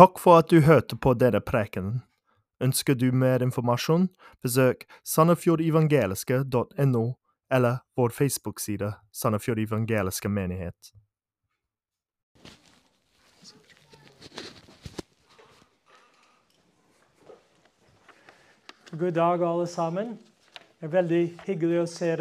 Takk 0.00 0.16
for 0.16 0.38
at 0.40 0.48
du 0.48 0.62
hørte 0.64 0.96
på 0.96 1.12
denne 1.12 1.42
prekenen. 1.44 1.98
Ønsker 2.64 2.94
du 2.96 3.10
mer 3.12 3.42
informasjon, 3.44 4.06
besøk 4.40 4.86
sandefjordevangeliske.no 5.04 7.02
eller 7.52 7.82
vår 8.00 8.14
Facebook-side 8.16 8.88
Sandefjord 9.12 9.60
evangeliske 9.60 10.30
menighet. 10.32 10.92
God 18.96 19.12
dag, 19.12 19.44
alle 19.50 19.66
sammen. 19.66 20.16
Det 20.80 20.88
er 20.88 20.94
veldig 20.94 21.20
hyggelig 21.44 21.82
å 21.82 21.90
se 21.98 22.16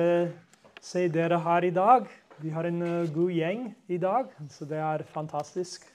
se 0.81 1.05
dere 1.07 1.39
her 1.47 1.63
i 1.63 1.71
dag. 1.71 2.11
Vi 2.43 2.51
har 2.51 2.67
en 2.67 2.83
uh, 2.83 3.07
god 3.15 3.31
gjeng 3.31 3.63
i 3.87 3.97
dag, 4.03 4.35
så 4.51 4.67
det 4.67 4.83
er 4.83 5.07
fantastisk. 5.15 5.87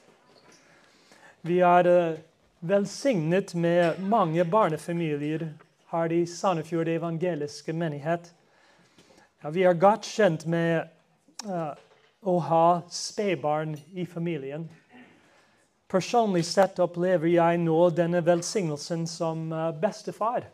Vi 1.44 1.58
er 1.60 1.84
uh, 1.84 2.18
velsignet 2.64 3.50
med 3.54 3.98
mange 4.00 4.44
barnefamilier 4.48 5.42
her 5.90 6.12
i 6.16 6.22
Sandefjord 6.26 6.88
evangeliske 6.88 7.72
menighet. 7.76 8.30
Ja, 9.42 9.50
vi 9.52 9.66
er 9.68 9.76
godt 9.76 10.08
kjent 10.08 10.46
med 10.48 10.86
uh, 11.44 11.74
å 12.24 12.38
ha 12.46 12.68
spedbarn 12.88 13.74
i 13.92 14.06
familien. 14.08 14.64
Personlig 15.92 16.46
sett 16.48 16.80
opplever 16.80 17.28
jeg 17.28 17.60
nå 17.60 17.76
denne 17.92 18.24
velsignelsen 18.24 19.04
som 19.04 19.52
bestefar. 19.84 20.48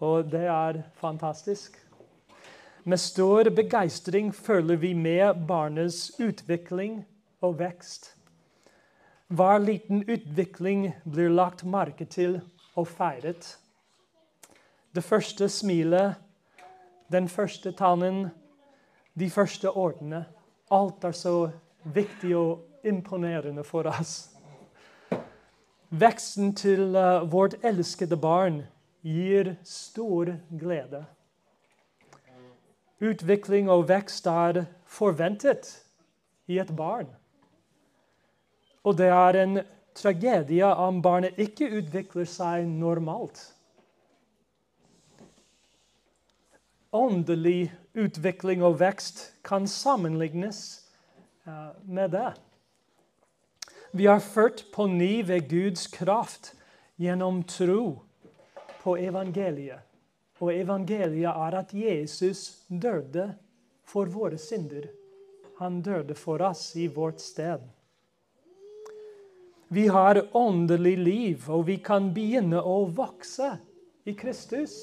Og 0.00 0.32
det 0.32 0.46
er 0.48 0.80
fantastisk. 0.96 1.76
Med 2.88 3.04
stor 3.04 3.52
begeistring 3.52 4.32
følger 4.32 4.80
vi 4.80 4.94
med 4.96 5.44
barnets 5.46 6.08
utvikling 6.16 7.02
og 7.44 7.60
vekst. 7.60 8.14
Hver 9.32 9.58
liten 9.58 10.02
utvikling 10.04 10.90
blir 11.08 11.30
lagt 11.32 11.62
merke 11.64 12.04
til 12.04 12.34
og 12.76 12.84
feiret. 12.88 13.46
Det 14.92 15.00
første 15.04 15.48
smilet, 15.48 16.18
den 17.12 17.28
første 17.32 17.72
tannen, 17.72 18.26
de 19.16 19.30
første 19.30 19.70
ordene. 19.70 20.26
Alt 20.70 21.04
er 21.04 21.16
så 21.16 21.50
viktig 21.84 22.34
og 22.36 22.84
imponerende 22.84 23.64
for 23.64 23.88
oss. 23.88 24.28
Veksten 25.88 26.52
til 26.52 26.92
uh, 26.92 27.24
vårt 27.32 27.56
elskede 27.64 28.20
barn 28.20 28.62
gir 29.00 29.54
stor 29.64 30.34
glede. 30.60 31.06
Utvikling 33.00 33.70
og 33.70 33.88
vekst 33.88 34.28
er 34.28 34.64
forventet 34.84 35.72
i 36.52 36.60
et 36.60 36.76
barn. 36.76 37.08
Og 38.82 38.96
det 38.98 39.10
er 39.14 39.38
en 39.42 39.60
tragedie 39.94 40.66
om 40.66 41.02
barnet 41.04 41.38
ikke 41.40 41.68
utvikler 41.78 42.28
seg 42.28 42.66
normalt. 42.68 43.40
Åndelig 46.92 47.72
utvikling 47.96 48.64
og 48.66 48.80
vekst 48.80 49.24
kan 49.46 49.68
sammenlignes 49.68 50.62
eh, 51.46 51.70
med 51.84 52.12
det. 52.16 52.32
Vi 53.92 54.08
er 54.08 54.24
ført 54.24 54.64
på 54.72 54.86
ny 54.88 55.22
ved 55.28 55.48
Guds 55.48 55.86
kraft 55.92 56.54
gjennom 57.00 57.42
tro 57.48 58.02
på 58.82 58.96
evangeliet. 58.96 59.80
Og 60.42 60.50
evangeliet 60.56 61.28
er 61.30 61.56
at 61.60 61.74
Jesus 61.76 62.64
døde 62.66 63.28
for 63.86 64.10
våre 64.10 64.40
synder. 64.40 64.88
Han 65.60 65.82
døde 65.84 66.16
for 66.18 66.42
oss 66.42 66.72
i 66.76 66.88
vårt 66.90 67.20
sted. 67.22 67.60
Vi 69.72 69.88
har 69.88 70.36
åndelig 70.36 70.98
liv, 70.98 71.44
og 71.48 71.62
vi 71.64 71.78
kan 71.80 72.10
begynne 72.12 72.58
å 72.60 72.82
vokse 72.92 73.54
i 74.04 74.12
Kristus. 74.12 74.74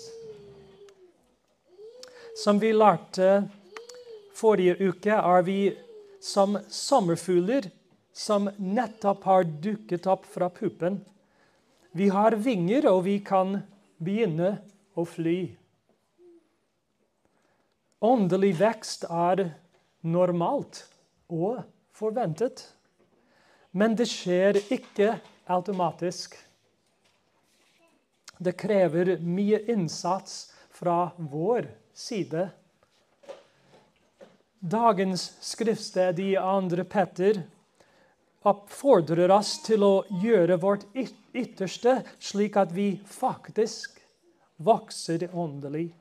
Som 2.41 2.57
vi 2.57 2.71
lærte 2.73 3.43
forrige 4.33 4.89
uke, 4.89 5.13
er 5.13 5.45
vi 5.45 5.59
som 6.25 6.57
sommerfugler 6.73 7.67
som 8.17 8.49
nettopp 8.57 9.29
har 9.29 9.45
dukket 9.61 10.09
opp 10.09 10.25
fra 10.25 10.49
puppen. 10.49 10.97
Vi 11.93 12.09
har 12.09 12.39
vinger, 12.41 12.89
og 12.89 13.03
vi 13.11 13.19
kan 13.21 13.59
begynne 14.01 14.55
å 14.97 15.05
fly. 15.05 15.37
Åndelig 18.01 18.55
vekst 18.65 19.05
er 19.05 19.51
normalt 20.01 20.87
og 21.29 21.61
forventet. 21.93 22.65
Men 23.71 23.95
det 23.95 24.07
skjer 24.09 24.57
ikke 24.73 25.19
automatisk. 25.49 26.37
Det 28.39 28.55
krever 28.57 29.17
mye 29.21 29.59
innsats 29.69 30.53
fra 30.73 31.11
vår 31.17 31.67
side. 31.93 32.47
Dagens 34.59 35.25
skriftsted 35.43 36.19
i 36.19 36.33
2. 36.35 36.83
Petter 36.89 37.43
oppfordrer 38.47 39.31
oss 39.31 39.57
til 39.63 39.83
å 39.83 39.93
gjøre 40.23 40.57
vårt 40.63 40.87
ytterste, 40.95 41.99
slik 42.19 42.57
at 42.57 42.73
vi 42.73 42.93
faktisk 43.05 43.99
vokser 44.55 45.27
åndelig. 45.35 45.91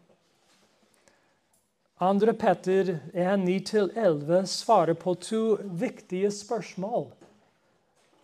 2. 1.98 2.34
Petter 2.38 2.96
1.9-11 3.12 4.46
svarer 4.46 4.94
på 4.94 5.18
to 5.18 5.42
viktige 5.60 6.30
spørsmål 6.30 7.10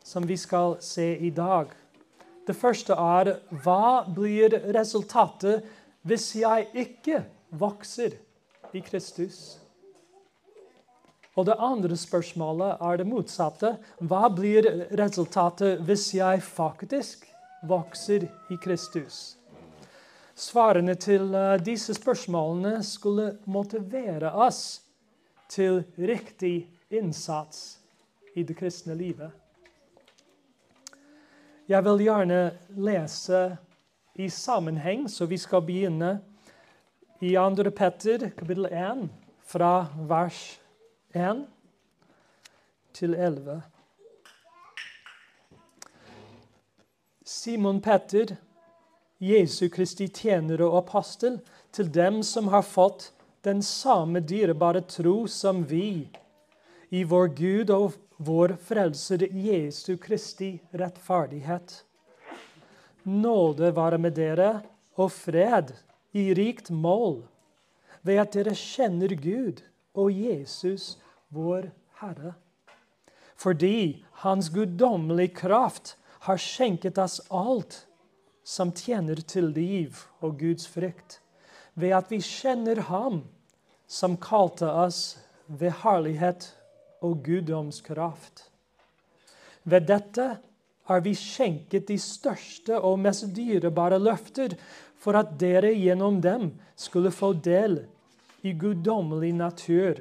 som 0.04 0.26
vi 0.26 0.36
skal 0.36 0.76
se 0.84 1.16
i 1.18 1.30
dag. 1.30 1.72
Det 2.46 2.56
første 2.56 2.92
er 2.92 3.34
hva 3.64 4.04
blir 4.04 4.52
resultatet 4.76 5.64
hvis 6.04 6.34
jeg 6.36 6.68
ikke 6.76 7.22
vokser 7.56 8.18
i 8.76 8.82
Kristus? 8.84 9.56
Og 11.34 11.48
det 11.48 11.56
andre 11.58 11.96
spørsmålet 11.98 12.82
er 12.84 13.00
det 13.00 13.06
motsatte. 13.08 13.72
Hva 13.98 14.28
blir 14.30 14.68
resultatet 14.94 15.80
hvis 15.88 16.12
jeg 16.14 16.42
faktisk 16.46 17.24
vokser 17.66 18.28
i 18.52 18.58
Kristus? 18.62 19.38
Svarene 20.34 20.94
til 20.98 21.34
eh, 21.34 21.56
disse 21.62 21.94
spørsmålene 21.94 22.82
skulle 22.82 23.36
motivere 23.46 24.32
oss 24.34 24.82
til 25.48 25.84
riktig 25.98 26.66
innsats 26.90 27.78
i 28.34 28.42
det 28.42 28.56
kristne 28.58 28.96
livet. 28.98 29.30
Jeg 31.68 31.84
vil 31.84 32.04
gjerne 32.04 32.58
lese 32.76 33.56
i 34.14 34.28
sammenheng, 34.28 35.10
så 35.10 35.24
vi 35.26 35.38
skal 35.40 35.62
begynne 35.64 36.18
i 37.20 37.34
2. 37.34 37.70
Petter 37.72 38.28
kapittel 38.36 38.66
1 38.66 39.08
fra 39.48 39.86
vers 40.08 40.60
1. 40.60 40.60
1 41.14 41.46
til 42.92 43.14
11. 43.14 43.62
Simon 47.24 47.80
Petter, 47.80 48.36
Jesu 49.20 49.68
Kristi 49.68 50.08
tjener 50.08 50.60
og 50.66 50.76
apostel, 50.82 51.40
til 51.72 51.94
dem 51.94 52.22
som 52.22 52.48
har 52.48 52.62
fått 52.62 53.12
den 53.44 53.62
samme 53.62 54.20
dyrebare 54.20 54.80
tro 54.80 55.26
som 55.26 55.64
vi, 55.70 56.10
i 56.90 57.02
vår 57.02 57.32
Gud 57.38 57.70
og 57.70 57.94
vår 58.16 58.56
Frelser 58.62 59.28
Jesu 59.32 59.96
Kristi 59.96 60.60
rettferdighet. 60.70 61.84
Nåde 63.02 63.72
være 63.76 63.98
med 63.98 64.14
dere 64.16 64.50
og 64.96 65.12
fred 65.12 65.74
i 66.14 66.30
rikt 66.34 66.70
mål, 66.70 67.24
ved 68.02 68.20
at 68.22 68.36
dere 68.36 68.54
kjenner 68.54 69.16
Gud 69.18 69.64
og 69.94 70.12
Jesus 70.12 70.94
vår 71.34 71.70
Herre. 72.00 72.34
Fordi 73.36 74.04
Hans 74.22 74.48
guddommelige 74.54 75.34
kraft 75.34 75.96
har 76.24 76.38
skjenket 76.40 76.98
oss 76.98 77.20
alt 77.30 77.82
som 78.44 78.72
tjener 78.72 79.18
til 79.26 79.50
liv 79.56 80.04
og 80.22 80.38
Guds 80.38 80.68
frykt, 80.70 81.20
ved 81.74 81.96
at 81.96 82.10
vi 82.12 82.20
kjenner 82.22 82.80
Ham 82.88 83.24
som 83.90 84.16
kalte 84.16 84.70
oss 84.70 85.18
ved 85.48 85.82
herlighet 85.82 86.52
og 87.04 87.20
guddomskraft. 87.26 88.48
Ved 89.64 89.86
dette 89.88 90.28
har 90.88 91.04
vi 91.04 91.14
skjenket 91.16 91.88
de 91.88 91.98
største 92.00 92.80
og 92.80 92.98
mest 93.04 93.30
dyrebare 93.36 94.00
løfter, 94.00 94.56
for 95.00 95.16
at 95.20 95.34
dere 95.40 95.74
gjennom 95.76 96.20
dem 96.24 96.50
skulle 96.80 97.12
få 97.12 97.34
del 97.44 97.82
i 98.44 98.54
guddommelig 98.56 99.34
natur 99.36 100.00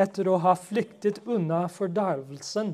etter 0.00 0.28
å 0.28 0.38
ha 0.40 0.54
flyktet 0.56 1.20
unna 1.28 1.66
fordervelsen 1.68 2.72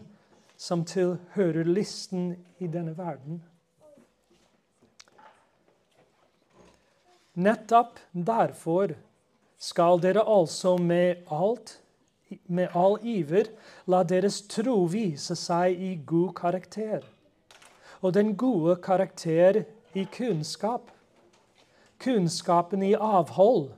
som 0.59 0.85
tilhører 0.87 1.67
listen 1.67 2.33
i 2.63 2.71
denne 2.71 2.95
verden. 2.99 3.41
Nettopp 7.39 8.01
derfor 8.13 8.97
skal 9.59 10.01
dere 10.03 10.25
altså 10.27 10.75
med, 10.83 11.23
alt, 11.31 11.77
med 12.47 12.69
all 12.75 12.99
iver 13.03 13.51
la 13.87 14.03
deres 14.03 14.43
tro 14.49 14.85
vise 14.91 15.37
seg 15.37 15.81
i 15.81 15.95
god 16.07 16.35
karakter. 16.35 17.03
og 18.01 18.15
den 18.15 18.37
gode 18.37 18.77
karakter 18.77 19.65
i 19.95 20.05
kunnskap. 20.05 20.91
Kunnskapen 21.99 22.83
i 22.83 22.95
avhold 22.95 23.71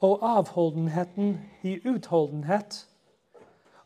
og 0.00 0.22
avholdenheten 0.22 1.40
i 1.62 1.78
utholdenhet. 1.88 2.86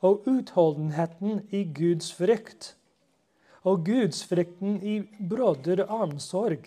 Og 0.00 0.22
utholdenheten 0.26 1.42
i 1.50 1.64
Guds 1.74 2.12
frykt. 2.14 2.76
Og 3.64 3.84
gudsfrykten 3.86 4.82
i 4.82 5.00
broderomsorg. 5.28 6.66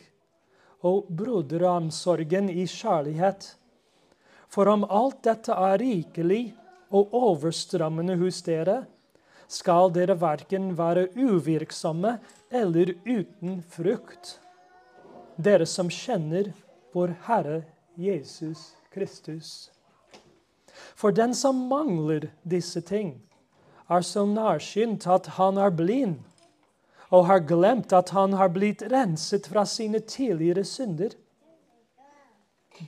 Og 0.81 1.07
broderomsorgen 1.17 2.49
i 2.49 2.65
kjærlighet. 2.67 3.57
For 4.47 4.71
om 4.71 4.85
alt 4.89 5.23
dette 5.23 5.51
er 5.51 5.79
rikelig 5.79 6.55
og 6.95 7.13
overstrømmende 7.13 8.15
hos 8.21 8.41
dere, 8.45 8.83
skal 9.51 9.91
dere 9.93 10.15
verken 10.21 10.71
være 10.77 11.09
uvirksomme 11.17 12.15
eller 12.49 12.95
uten 13.05 13.61
frukt, 13.69 14.39
dere 15.37 15.67
som 15.69 15.91
kjenner 15.91 16.53
vår 16.95 17.13
Herre 17.27 17.61
Jesus 17.99 18.71
Kristus. 18.93 19.69
For 20.95 21.11
den 21.11 21.35
som 21.35 21.67
mangler 21.69 22.29
disse 22.43 22.81
ting, 22.81 23.19
er 23.89 24.01
så 24.01 24.25
nærsynt 24.25 25.05
at 25.07 25.27
han 25.37 25.59
er 25.61 25.69
blind, 25.69 26.17
og 27.13 27.27
har 27.29 27.43
glemt 27.45 27.93
at 27.93 28.09
han 28.15 28.33
har 28.33 28.49
blitt 28.49 28.81
renset 28.91 29.45
fra 29.47 29.65
sine 29.65 29.99
tidligere 29.99 30.63
synder. 30.65 31.13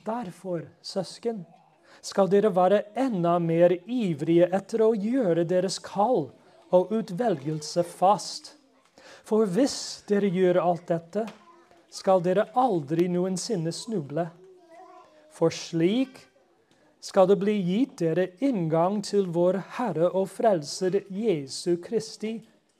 Derfor, 0.04 0.66
søsken, 0.82 1.46
skal 2.04 2.30
dere 2.30 2.50
være 2.54 2.82
enda 2.98 3.38
mer 3.42 3.74
ivrige 3.84 4.48
etter 4.54 4.84
å 4.84 4.92
gjøre 4.94 5.46
deres 5.48 5.78
kall 5.82 6.28
og 6.74 6.92
utvelgelse 6.94 7.84
fast. 7.86 8.54
For 9.26 9.48
hvis 9.48 10.04
dere 10.08 10.30
gjør 10.32 10.60
alt 10.62 10.88
dette, 10.88 11.26
skal 11.90 12.22
dere 12.24 12.48
aldri 12.58 13.08
noensinne 13.10 13.72
snuble. 13.72 14.26
For 15.32 15.54
slik 15.54 16.20
skal 17.00 17.28
det 17.30 17.38
bli 17.40 17.54
gitt 17.62 17.98
dere 18.02 18.30
inngang 18.44 19.00
til 19.06 19.28
vår 19.32 19.60
Herre 19.78 20.10
og 20.10 20.28
Frelser 20.32 21.00
Jesu 21.14 21.78
Kristi 21.82 22.34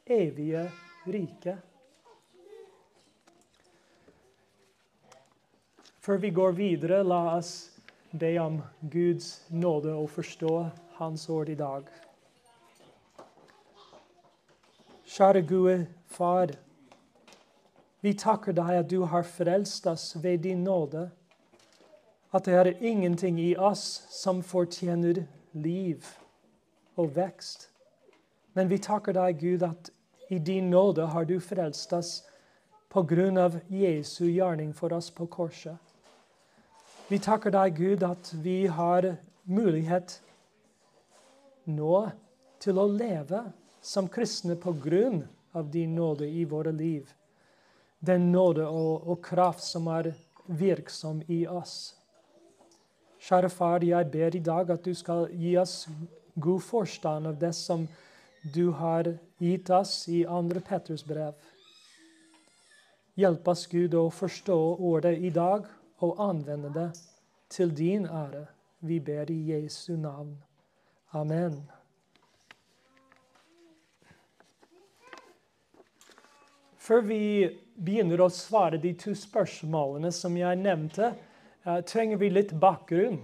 evige 0.08 0.66
rike. 1.08 1.56
Før 6.00 6.16
vi 6.22 6.30
går 6.32 6.54
videre, 6.56 7.02
la 7.04 7.36
oss 7.36 7.77
be 8.18 8.38
om 8.38 8.62
Guds 8.90 9.46
nåde 9.50 9.94
og 9.94 10.10
forstå 10.10 10.66
Hans 10.98 11.28
ord 11.28 11.48
i 11.48 11.54
dag. 11.54 11.82
Kjære 15.06 15.42
gode 15.46 15.86
Far. 16.06 16.50
Vi 18.00 18.12
takker 18.12 18.52
deg 18.52 18.78
at 18.78 18.90
du 18.90 19.02
har 19.02 19.22
frelst 19.22 19.86
oss 19.86 20.16
ved 20.22 20.38
din 20.38 20.64
nåde. 20.64 21.10
At 22.34 22.44
det 22.44 22.54
er 22.54 22.72
ingenting 22.80 23.40
i 23.40 23.56
oss 23.56 24.04
som 24.10 24.42
fortjener 24.42 25.24
liv 25.52 26.04
og 26.96 27.16
vekst. 27.16 27.70
Men 28.54 28.70
vi 28.70 28.78
takker 28.78 29.12
deg, 29.12 29.40
Gud, 29.40 29.62
at 29.62 29.90
i 30.30 30.38
din 30.38 30.70
nåde 30.70 31.06
har 31.06 31.24
du 31.24 31.38
frelst 31.40 31.92
oss 31.92 32.24
på 32.88 33.02
grunn 33.02 33.38
av 33.38 33.60
Jesu 33.68 34.26
gjerning 34.26 34.74
for 34.74 34.92
oss 34.92 35.10
på 35.10 35.26
korset. 35.26 35.87
Vi 37.08 37.16
takker 37.24 37.48
deg, 37.54 37.72
Gud, 37.72 38.02
at 38.04 38.28
vi 38.44 38.66
har 38.68 39.06
mulighet 39.48 40.18
nå 41.64 42.02
til 42.60 42.76
å 42.76 42.84
leve 42.84 43.46
som 43.80 44.10
kristne 44.12 44.58
på 44.60 44.74
grunn 44.76 45.22
av 45.56 45.70
din 45.72 45.94
nåde 45.96 46.28
i 46.28 46.44
våre 46.44 46.68
liv. 46.68 47.08
Den 48.04 48.26
nåde 48.32 48.66
og, 48.68 49.08
og 49.08 49.22
kraft 49.24 49.64
som 49.64 49.88
er 49.88 50.10
virksom 50.60 51.22
i 51.32 51.46
oss. 51.48 51.94
Kjære 53.24 53.50
Far, 53.56 53.88
jeg 53.88 54.10
ber 54.12 54.36
i 54.36 54.44
dag 54.44 54.74
at 54.76 54.84
du 54.84 54.92
skal 54.92 55.30
gi 55.32 55.56
oss 55.56 55.86
god 56.36 56.60
forstand 56.60 57.32
av 57.32 57.40
det 57.40 57.54
som 57.56 57.88
du 58.44 58.68
har 58.76 59.14
gitt 59.40 59.72
oss 59.72 60.02
i 60.12 60.26
2. 60.28 60.60
Petters 60.60 61.08
brev. 61.08 61.32
Hjelp 63.16 63.48
oss, 63.48 63.64
Gud, 63.66 63.96
å 63.96 64.10
forstå 64.12 64.60
ordet 64.92 65.16
i 65.24 65.32
dag 65.32 65.64
og 65.98 66.28
anvende 66.28 66.70
det 66.74 66.90
til 67.50 67.76
din 67.76 68.06
ære. 68.06 68.46
Vi 68.80 69.00
ber 69.00 69.30
i 69.30 69.52
Jesu 69.52 69.96
navn. 69.96 70.36
Amen. 71.12 71.70
Før 76.78 77.00
vi 77.04 77.48
begynner 77.76 78.22
å 78.22 78.30
svare 78.32 78.78
de 78.80 78.94
to 78.96 79.12
spørsmålene 79.18 80.12
som 80.14 80.36
jeg 80.38 80.60
nevnte, 80.60 81.10
uh, 81.66 81.80
trenger 81.84 82.20
vi 82.20 82.30
litt 82.32 82.54
bakgrunn. 82.60 83.18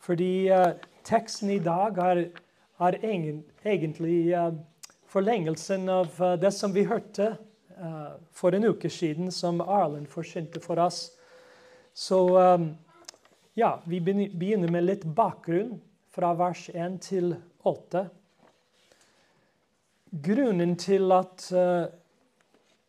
Fordi 0.00 0.48
uh, 0.48 0.70
teksten 1.04 1.50
i 1.52 1.58
dag 1.60 1.98
er, 2.00 2.22
er 2.80 2.98
egentlig 3.04 4.32
uh, 4.32 4.54
forlengelsen 5.12 5.90
av 5.92 6.14
det 6.40 6.54
som 6.56 6.72
vi 6.72 6.86
hørte 6.88 7.34
for 8.32 8.54
en 8.54 8.64
uke 8.70 8.86
siden, 8.92 9.32
som 9.34 9.58
Arlen 9.60 10.04
forsynte 10.06 10.60
for 10.62 10.78
oss. 10.78 11.08
Så 11.94 12.20
um, 12.38 12.68
ja, 13.54 13.80
vi 13.84 14.00
begynner 14.00 14.70
med 14.72 14.84
litt 14.84 15.04
bakgrunn 15.04 15.76
fra 16.12 16.32
vers 16.34 16.68
1 16.74 17.00
til 17.04 17.34
8. 17.62 18.06
Grunnen 20.24 20.76
til 20.76 21.12
at 21.12 21.46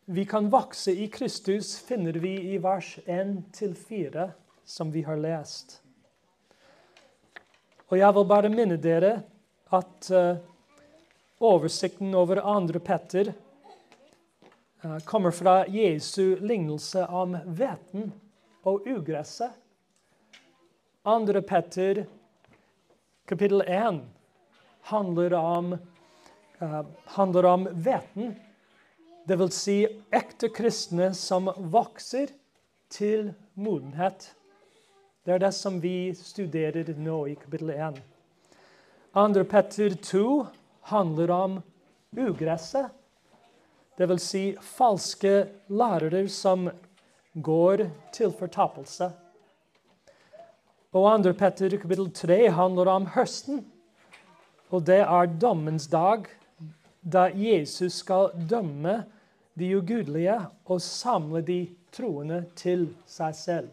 vi 0.04 0.24
kan 0.24 0.50
vokse 0.50 0.92
i 0.92 1.08
Kristus, 1.08 1.78
finner 1.80 2.12
vi 2.12 2.34
i 2.52 2.58
vers 2.58 2.98
1 3.06 3.38
til 3.52 3.72
4, 3.74 4.26
som 4.64 4.90
vi 4.92 5.00
har 5.02 5.16
lest. 5.16 5.78
Og 7.88 7.96
jeg 7.98 8.12
vil 8.16 8.26
bare 8.28 8.50
minne 8.52 8.76
dere 8.76 9.14
at 9.72 10.10
uh, 10.12 10.36
oversikten 11.40 12.12
over 12.14 12.42
andre 12.44 12.82
Petter 12.84 13.32
uh, 14.84 14.98
kommer 15.08 15.32
fra 15.32 15.62
Jesu 15.72 16.36
lignelse 16.44 17.06
om 17.08 17.38
hveten 17.56 18.12
og 18.64 18.86
ugresset. 18.88 19.52
Andre 21.04 21.42
Petter, 21.44 22.04
kapittel 23.28 23.60
1, 23.62 24.00
handler 24.88 25.34
om, 25.34 25.74
uh, 26.62 26.80
handler 27.16 27.44
om 27.46 27.68
veten. 27.72 28.34
det 29.26 29.36
vil 29.40 29.50
si 29.56 29.76
ekte 30.12 30.50
kristne 30.52 31.14
som 31.16 31.48
vokser 31.56 32.28
til 32.92 33.30
modenhet. 33.54 34.34
Det 35.24 35.32
er 35.32 35.38
det 35.40 35.54
som 35.56 35.78
vi 35.80 36.12
studerer 36.12 36.90
nå 37.00 37.22
i 37.32 37.34
kapittel 37.40 37.70
1. 37.70 38.02
2. 39.14 39.44
Petter 39.48 39.94
2 39.96 40.46
handler 40.92 41.30
om 41.30 41.62
ugresset. 42.12 42.90
Det 43.96 44.08
vil 44.10 44.20
si 44.20 44.42
falske 44.60 45.46
lærere 45.70 46.26
som 46.28 46.68
går 47.34 47.88
til 48.14 48.32
fortapelse. 48.32 49.10
Og 50.94 51.24
2. 51.24 51.32
Petter 51.34 51.74
kapittel 51.82 52.10
3 52.14 52.36
handler 52.54 52.88
om 52.92 53.06
høsten. 53.16 53.64
Og 54.70 54.84
det 54.86 55.00
er 55.02 55.32
dommens 55.42 55.88
dag, 55.90 56.28
da 57.02 57.26
Jesus 57.34 58.00
skal 58.04 58.30
dømme 58.50 59.02
de 59.58 59.72
ugudelige 59.76 60.38
og 60.64 60.80
samle 60.82 61.42
de 61.42 61.58
troende 61.94 62.44
til 62.58 62.88
seg 63.06 63.34
selv. 63.34 63.68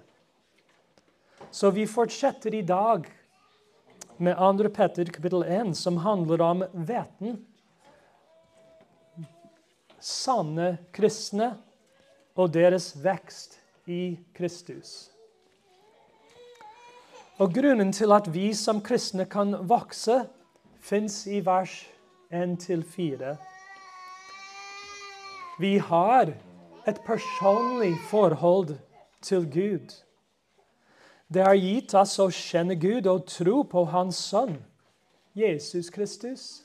Så 1.51 1.69
vi 1.73 1.85
fortsetter 1.85 2.53
i 2.57 2.65
dag 2.65 3.05
med 4.17 4.37
2. 4.37 4.69
Petter 4.73 5.13
kapittel 5.13 5.45
1, 5.45 5.77
som 5.77 6.01
handler 6.01 6.41
om 6.41 6.65
hveten. 6.73 7.37
Sanne 10.01 10.79
kristne 10.93 11.53
og 12.35 12.53
deres 12.53 12.93
vekst 13.03 13.59
i 13.87 14.19
Kristus. 14.33 15.11
Og 17.41 17.53
Grunnen 17.53 17.91
til 17.91 18.11
at 18.11 18.27
vi 18.33 18.53
som 18.53 18.81
kristne 18.81 19.25
kan 19.25 19.55
vokse, 19.69 20.25
fins 20.81 21.27
i 21.27 21.39
vers 21.45 21.73
1-4. 22.33 23.35
Vi 25.59 25.77
har 25.77 26.33
et 26.87 27.01
personlig 27.05 27.95
forhold 28.09 28.77
til 29.21 29.45
Gud. 29.53 29.93
Det 31.33 31.41
er 31.41 31.57
gitt 31.57 31.93
oss 31.93 32.17
å 32.19 32.29
kjenne 32.33 32.75
Gud 32.75 33.07
og 33.07 33.27
tro 33.29 33.61
på 33.63 33.85
Hans 33.89 34.17
Sønn, 34.31 34.57
Jesus 35.37 35.89
Kristus. 35.89 36.63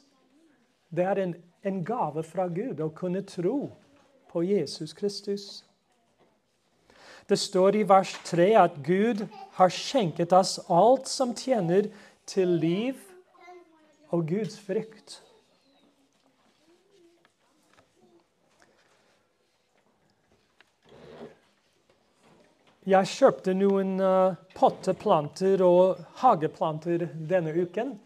Det 0.88 1.04
er 1.04 1.20
en, 1.22 1.34
en 1.62 1.84
gave 1.84 2.24
fra 2.24 2.48
Gud 2.48 2.80
å 2.80 2.88
kunne 2.88 3.22
tro 3.28 3.76
på 4.32 4.44
Jesus 4.44 4.92
Kristus. 4.92 5.64
Det 7.26 7.36
står 7.36 7.76
i 7.76 7.82
vers 7.82 8.12
3 8.24 8.48
at 8.60 8.74
Gud 8.86 9.24
har 9.58 9.72
skjenket 9.74 10.32
oss 10.36 10.58
alt 10.70 11.08
som 11.10 11.34
tjener 11.34 11.88
til 12.26 12.58
liv 12.62 13.00
og 14.14 14.28
Guds 14.30 14.58
frykt. 14.62 15.20
Jeg 22.86 23.10
kjøpte 23.10 23.50
noen 23.58 23.96
uh, 23.98 24.36
potteplanter 24.54 25.62
og 25.66 26.04
hageplanter 26.20 27.08
denne 27.18 27.50
uken. 27.50 27.96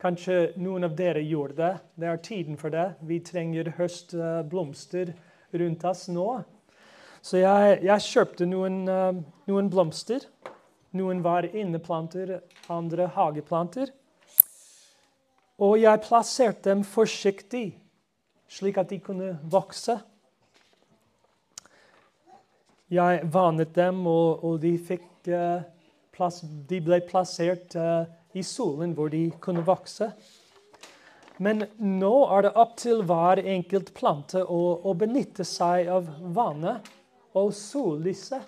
Kanskje 0.00 0.54
noen 0.56 0.88
av 0.88 0.94
dere 0.96 1.20
gjorde 1.20 1.58
det. 1.58 1.72
Det 2.00 2.08
er 2.08 2.22
tiden 2.24 2.56
for 2.56 2.72
det. 2.72 2.86
Vi 3.04 3.18
trenger 3.20 3.74
høstblomster 3.76 5.12
rundt 5.52 5.84
oss 5.84 6.08
nå. 6.12 6.26
Så 7.20 7.40
jeg, 7.42 7.80
jeg 7.84 8.06
kjøpte 8.06 8.46
noen, 8.48 8.82
uh, 8.88 9.16
noen, 9.50 9.68
blomster. 9.72 10.24
Noen 10.96 11.20
var 11.22 11.46
inneplanter, 11.46 12.38
andre 12.72 13.08
hageplanter. 13.14 13.92
Og 15.60 15.76
jeg 15.82 16.00
plasserte 16.06 16.70
dem 16.70 16.84
forsiktig, 16.88 17.74
slik 18.48 18.80
at 18.80 18.88
de 18.90 18.98
kunne 19.04 19.34
vokse. 19.52 19.98
Jeg 22.90 23.20
vannet 23.30 23.76
dem, 23.76 24.00
og, 24.08 24.40
og 24.42 24.56
de, 24.64 24.72
fikk, 24.80 25.06
uh, 25.28 25.60
plass, 26.16 26.40
de, 26.42 26.80
ble 26.82 27.02
plassert 27.06 27.76
uh, 27.78 28.08
i 28.34 28.42
solen, 28.42 28.96
hvor 28.96 29.12
de 29.12 29.26
kunne 29.44 29.62
vokse. 29.66 30.08
Men 31.40 31.64
nå 31.80 32.12
er 32.36 32.44
det 32.44 32.56
opp 32.60 32.74
til 32.82 33.00
hver 33.08 33.40
enkelt 33.40 33.94
plante 33.96 34.42
å, 34.44 34.60
å 34.84 34.92
benytte 34.92 35.44
seg 35.48 35.88
av 35.88 36.08
vannet 36.36 36.88
og 37.38 37.54
sollyset. 37.56 38.44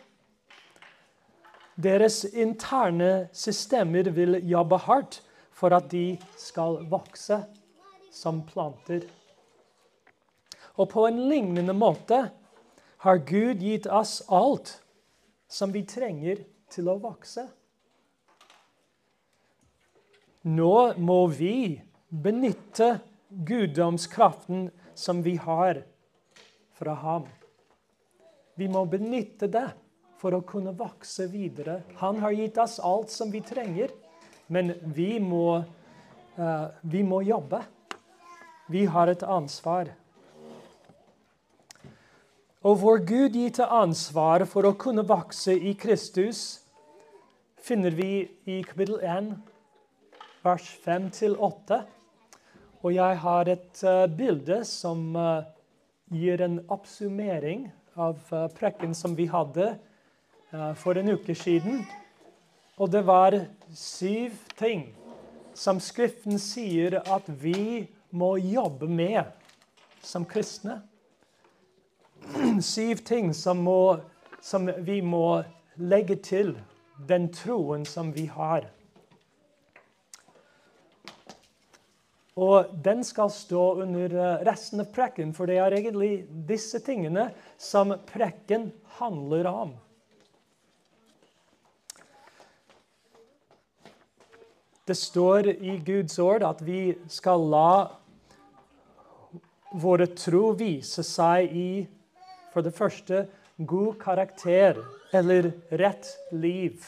Deres 1.83 2.21
interne 2.29 3.31
systemer 3.33 4.11
vil 4.13 4.37
jobbe 4.45 4.77
hardt 4.85 5.23
for 5.57 5.73
at 5.73 5.89
de 5.93 6.19
skal 6.37 6.83
vokse 6.91 7.39
som 8.13 8.43
planter. 8.45 9.07
Og 10.77 10.91
på 10.93 11.07
en 11.09 11.23
lignende 11.31 11.73
måte 11.73 12.27
har 13.07 13.23
Gud 13.25 13.65
gitt 13.65 13.89
oss 13.89 14.21
alt 14.29 14.75
som 15.49 15.73
vi 15.73 15.85
trenger 15.89 16.45
til 16.73 16.93
å 16.93 16.99
vokse. 17.01 17.47
Nå 20.45 20.77
må 21.01 21.19
vi 21.33 21.81
benytte 22.13 22.99
guddomskraften 23.29 24.71
som 24.95 25.23
vi 25.23 25.37
har 25.37 25.83
fra 26.77 26.95
ham. 26.95 27.25
Vi 28.55 28.69
må 28.69 28.85
benytte 28.85 29.49
det 29.49 29.71
for 30.21 30.37
å 30.37 30.43
kunne 30.45 30.75
vokse 30.77 31.27
videre. 31.33 31.81
Han 32.03 32.21
har 32.21 32.35
gitt 32.37 32.59
oss 32.61 32.77
alt 32.85 33.11
som 33.11 33.33
vi 33.33 33.41
trenger, 33.41 33.91
men 34.53 34.75
vi 34.95 35.17
må, 35.21 35.63
uh, 36.37 36.67
vi 36.83 37.01
må 37.03 37.23
jobbe. 37.25 37.63
Vi 38.69 38.85
har 38.85 39.09
et 39.09 39.25
ansvar. 39.25 39.95
Og 42.63 42.77
vår 42.79 43.01
Gud 43.09 43.41
gitte 43.41 43.67
ansvar 43.67 44.45
for 44.47 44.69
å 44.69 44.77
kunne 44.79 45.03
vokse 45.09 45.57
i 45.57 45.73
Kristus 45.75 46.61
finner 47.63 47.95
vi 47.95 48.29
i 48.47 48.61
kapittel 48.67 49.01
1, 49.01 49.33
vers 50.45 50.69
5-8. 50.85 51.83
Og 52.83 52.95
jeg 52.95 53.19
har 53.23 53.47
et 53.47 53.83
uh, 53.87 54.09
bilde 54.11 54.65
som 54.67 55.15
uh, 55.15 55.45
gir 56.11 56.43
en 56.43 56.59
oppsummering 56.67 57.69
av 57.95 58.19
uh, 58.35 58.49
prekken 58.51 58.95
som 58.95 59.15
vi 59.19 59.31
hadde 59.31 59.75
for 60.77 60.99
en 61.01 61.09
uke 61.09 61.33
siden. 61.33 61.79
Og 62.77 62.91
det 62.93 63.01
var 63.09 63.33
syv 63.73 64.35
ting 64.59 64.83
som 65.57 65.79
Skriften 65.81 66.37
sier 66.37 66.99
at 67.01 67.31
vi 67.41 67.87
må 68.13 68.35
jobbe 68.37 68.85
med 68.85 69.31
som 70.05 70.27
kristne 70.29 70.83
syv 72.61 73.01
ting 73.09 73.33
som, 73.35 73.65
må, 73.65 73.97
som, 74.45 74.69
vi 74.85 75.01
må 75.01 75.43
legge 75.81 76.19
til 76.21 76.53
den 77.09 77.31
troen 77.33 77.87
som 77.89 78.13
vi 78.13 78.27
har. 78.29 78.69
Og 82.41 82.71
den 82.85 83.03
skal 83.05 83.29
stå 83.33 83.63
under 83.85 84.15
eh, 84.17 84.45
resten 84.49 84.81
av 84.81 84.89
prekken, 84.95 85.35
for 85.37 85.51
det 85.51 85.59
er 85.61 85.75
egentlig 85.77 86.25
disse 86.49 86.81
tingene 86.85 87.29
som 87.61 87.93
prekken 88.09 88.71
handler 88.97 89.49
om. 89.51 89.75
Det 94.89 94.97
står 94.99 95.53
i 95.53 95.77
Guds 95.85 96.17
ord 96.19 96.43
at 96.43 96.65
vi 96.65 96.95
skal 97.13 97.45
la 97.53 97.75
våre 99.79 100.09
tro 100.17 100.51
vise 100.59 101.05
seg 101.07 101.53
i 101.55 101.69
for 102.53 102.65
det 102.65 102.75
første 102.77 103.23
god 103.57 103.95
karakter 104.01 104.81
eller 105.15 105.53
rett 105.71 106.09
liv. 106.33 106.81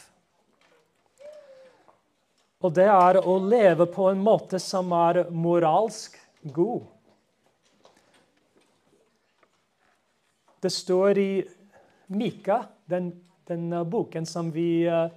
Og 2.64 2.72
det 2.72 2.86
er 2.88 3.18
å 3.20 3.36
leve 3.44 3.84
på 3.92 4.08
en 4.08 4.22
måte 4.24 4.56
som 4.62 4.92
er 4.96 5.26
moralsk 5.28 6.16
god. 6.54 6.86
Det 10.64 10.70
står 10.72 11.18
i 11.20 11.32
Mika, 12.16 12.62
den, 12.88 13.10
den 13.44 13.68
boken 13.92 14.24
som 14.24 14.48
vi 14.54 14.86
uh, 14.88 15.10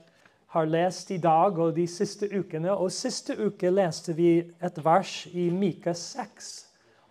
har 0.52 0.68
lest 0.68 1.14
i 1.16 1.20
dag 1.24 1.56
og 1.56 1.72
de 1.78 1.86
siste 1.88 2.28
ukene. 2.28 2.74
Og 2.76 2.92
siste 2.92 3.38
uke 3.40 3.72
leste 3.72 4.16
vi 4.18 4.32
et 4.60 4.82
vers 4.84 5.22
i 5.32 5.48
Mika 5.48 5.94
6 5.96 6.50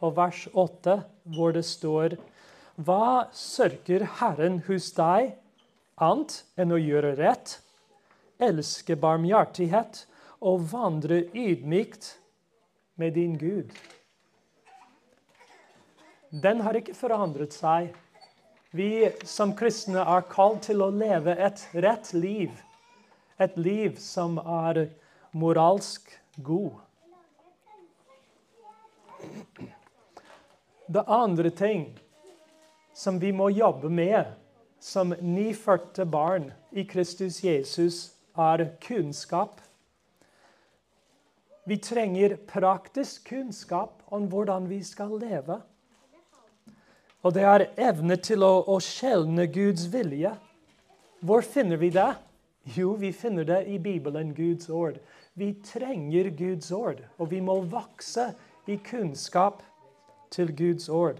og 0.04 0.18
vers 0.18 0.42
8, 0.52 0.98
hvor 1.32 1.56
det 1.56 1.64
står 1.64 2.18
hva 2.76 3.30
sørger 3.32 4.04
Herren 4.18 4.60
hos 4.66 4.90
deg 4.98 5.32
annet 5.96 6.42
enn 6.60 6.76
å 6.76 6.80
gjøre 6.80 7.14
rett, 7.16 7.54
elske 8.36 8.98
barmhjertighet 9.00 10.02
og 10.40 10.66
vandre 10.72 11.22
ydmykt 11.34 12.16
med 12.96 13.14
din 13.14 13.38
Gud? 13.38 13.72
Den 16.30 16.60
har 16.60 16.76
ikke 16.76 16.96
forandret 16.96 17.54
seg. 17.56 17.94
Vi 18.76 19.08
som 19.24 19.54
kristne 19.56 20.02
er 20.02 20.26
kalt 20.28 20.66
til 20.68 20.82
å 20.84 20.90
leve 20.92 21.36
et 21.40 21.62
rett 21.72 22.10
liv. 22.12 22.50
Et 23.38 23.56
liv 23.56 23.96
som 24.00 24.36
er 24.40 24.88
moralsk 25.32 26.10
god. 26.44 26.82
Det 30.86 31.04
andre 31.06 31.50
ting 31.50 31.86
som 32.94 33.20
vi 33.20 33.32
må 33.32 33.48
jobbe 33.50 33.88
med 33.88 34.34
som 34.80 35.14
nyfødte 35.20 36.04
barn 36.06 36.52
i 36.70 36.84
Kristus 36.84 37.42
Jesus, 37.44 38.12
er 38.36 38.68
kunnskap. 38.80 39.60
Vi 41.66 41.76
trenger 41.76 42.36
praktisk 42.46 43.28
kunnskap 43.28 44.02
om 44.14 44.28
hvordan 44.30 44.68
vi 44.70 44.78
skal 44.86 45.16
leve. 45.18 45.58
Og 47.26 47.34
det 47.34 47.42
er 47.42 47.64
evne 47.88 48.14
til 48.22 48.44
å, 48.46 48.60
å 48.70 48.78
skjelne 48.78 49.48
Guds 49.50 49.88
vilje. 49.90 50.30
Hvor 51.26 51.42
finner 51.42 51.80
vi 51.82 51.90
det? 51.90 52.12
Jo, 52.76 52.92
vi 52.94 53.10
finner 53.10 53.44
det 53.48 53.64
i 53.66 53.80
Bibelen, 53.82 54.30
Guds 54.34 54.70
ord. 54.70 55.00
Vi 55.34 55.56
trenger 55.66 56.30
Guds 56.30 56.70
ord, 56.70 57.02
og 57.18 57.30
vi 57.34 57.40
må 57.42 57.58
vokse 57.66 58.28
i 58.70 58.78
kunnskap 58.78 59.64
til 60.30 60.54
Guds 60.54 60.86
ord. 60.88 61.18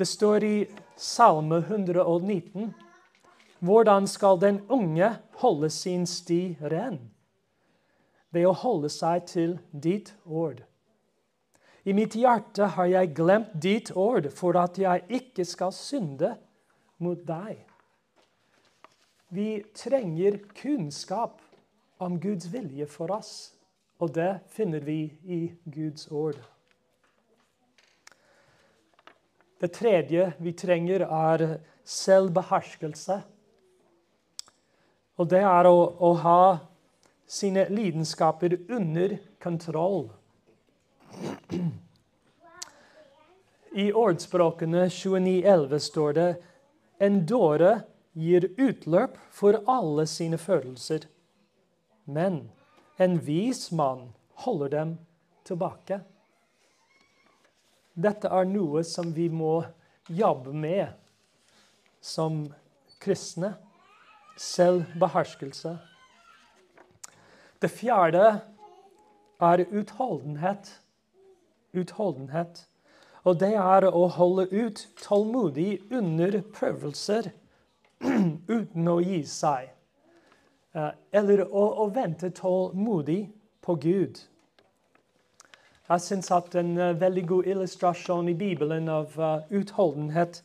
Det 0.00 0.08
står 0.08 0.44
i 0.44 0.56
Salme 0.96 1.60
119 1.68 2.72
hvordan 3.60 4.06
skal 4.08 4.40
den 4.40 4.62
unge 4.72 5.18
holde 5.42 5.68
sin 5.70 6.06
sti 6.08 6.56
ren? 6.64 7.09
Ved 8.30 8.46
å 8.46 8.54
holde 8.54 8.90
seg 8.92 9.24
til 9.26 9.56
ditt 9.72 10.12
ord. 10.24 10.62
I 11.84 11.94
mitt 11.96 12.14
hjerte 12.14 12.68
har 12.76 12.86
jeg 12.90 13.14
glemt 13.16 13.54
ditt 13.62 13.90
ord 13.96 14.28
for 14.36 14.58
at 14.60 14.78
jeg 14.78 15.06
ikke 15.08 15.46
skal 15.48 15.72
synde 15.74 16.34
mot 17.00 17.20
deg. 17.26 17.64
Vi 19.30 19.62
trenger 19.74 20.40
kunnskap 20.58 21.40
om 22.02 22.18
Guds 22.20 22.50
vilje 22.52 22.86
for 22.90 23.12
oss, 23.14 23.52
og 24.00 24.14
det 24.16 24.40
finner 24.52 24.84
vi 24.84 25.04
i 25.24 25.40
Guds 25.64 26.08
ord. 26.10 26.38
Det 29.60 29.72
tredje 29.76 30.30
vi 30.40 30.52
trenger, 30.56 31.04
er 31.04 31.60
selvbeherskelse. 31.84 33.20
Og 35.20 35.28
det 35.28 35.42
er 35.44 35.68
å, 35.68 35.76
å 36.00 36.12
ha 36.22 36.42
sine 37.30 37.68
lidenskaper 37.68 38.58
under 38.68 39.18
kontroll. 39.42 40.10
I 43.72 43.92
ordspråkene 43.92 44.88
29,11 44.88 45.78
står 45.78 46.12
det 46.12 46.28
en 46.98 47.20
dåre 47.26 47.70
gir 48.18 48.48
utløp 48.58 49.14
for 49.30 49.60
alle 49.70 50.06
sine 50.10 50.38
følelser, 50.42 51.06
men 52.04 52.48
en 52.98 53.14
vis 53.22 53.68
mann 53.70 54.08
holder 54.42 54.74
dem 54.74 54.96
tilbake. 55.46 56.00
Dette 57.94 58.26
er 58.26 58.50
noe 58.50 58.82
som 58.84 59.14
vi 59.14 59.28
må 59.30 59.60
jobbe 60.08 60.52
med 60.52 60.88
som 62.00 62.48
kristne. 62.98 63.54
selvbeherskelse. 64.40 65.89
Det 67.60 67.68
fjerde 67.68 68.40
er 69.40 69.64
utholdenhet. 69.70 70.80
Utholdenhet. 71.72 72.66
Og 73.24 73.40
det 73.40 73.52
er 73.54 73.84
å 73.84 74.06
holde 74.16 74.46
ut 74.48 74.86
tålmodig 75.02 75.82
under 75.92 76.40
prøvelser 76.56 77.30
uten 78.56 78.88
å 78.88 78.96
gi 79.04 79.20
seg. 79.28 79.68
Eh, 80.72 80.92
eller 81.12 81.44
å, 81.44 81.66
å 81.84 81.88
vente 81.92 82.30
tålmodig 82.32 83.26
på 83.60 83.76
Gud. 83.82 84.22
Jeg 85.90 86.04
syns 86.04 86.30
at 86.30 86.54
en 86.54 86.76
uh, 86.78 86.92
veldig 86.94 87.24
god 87.26 87.46
illustrasjon 87.50 88.28
i 88.30 88.36
Bibelen 88.38 88.86
av 88.88 89.16
uh, 89.18 89.42
utholdenhet 89.50 90.38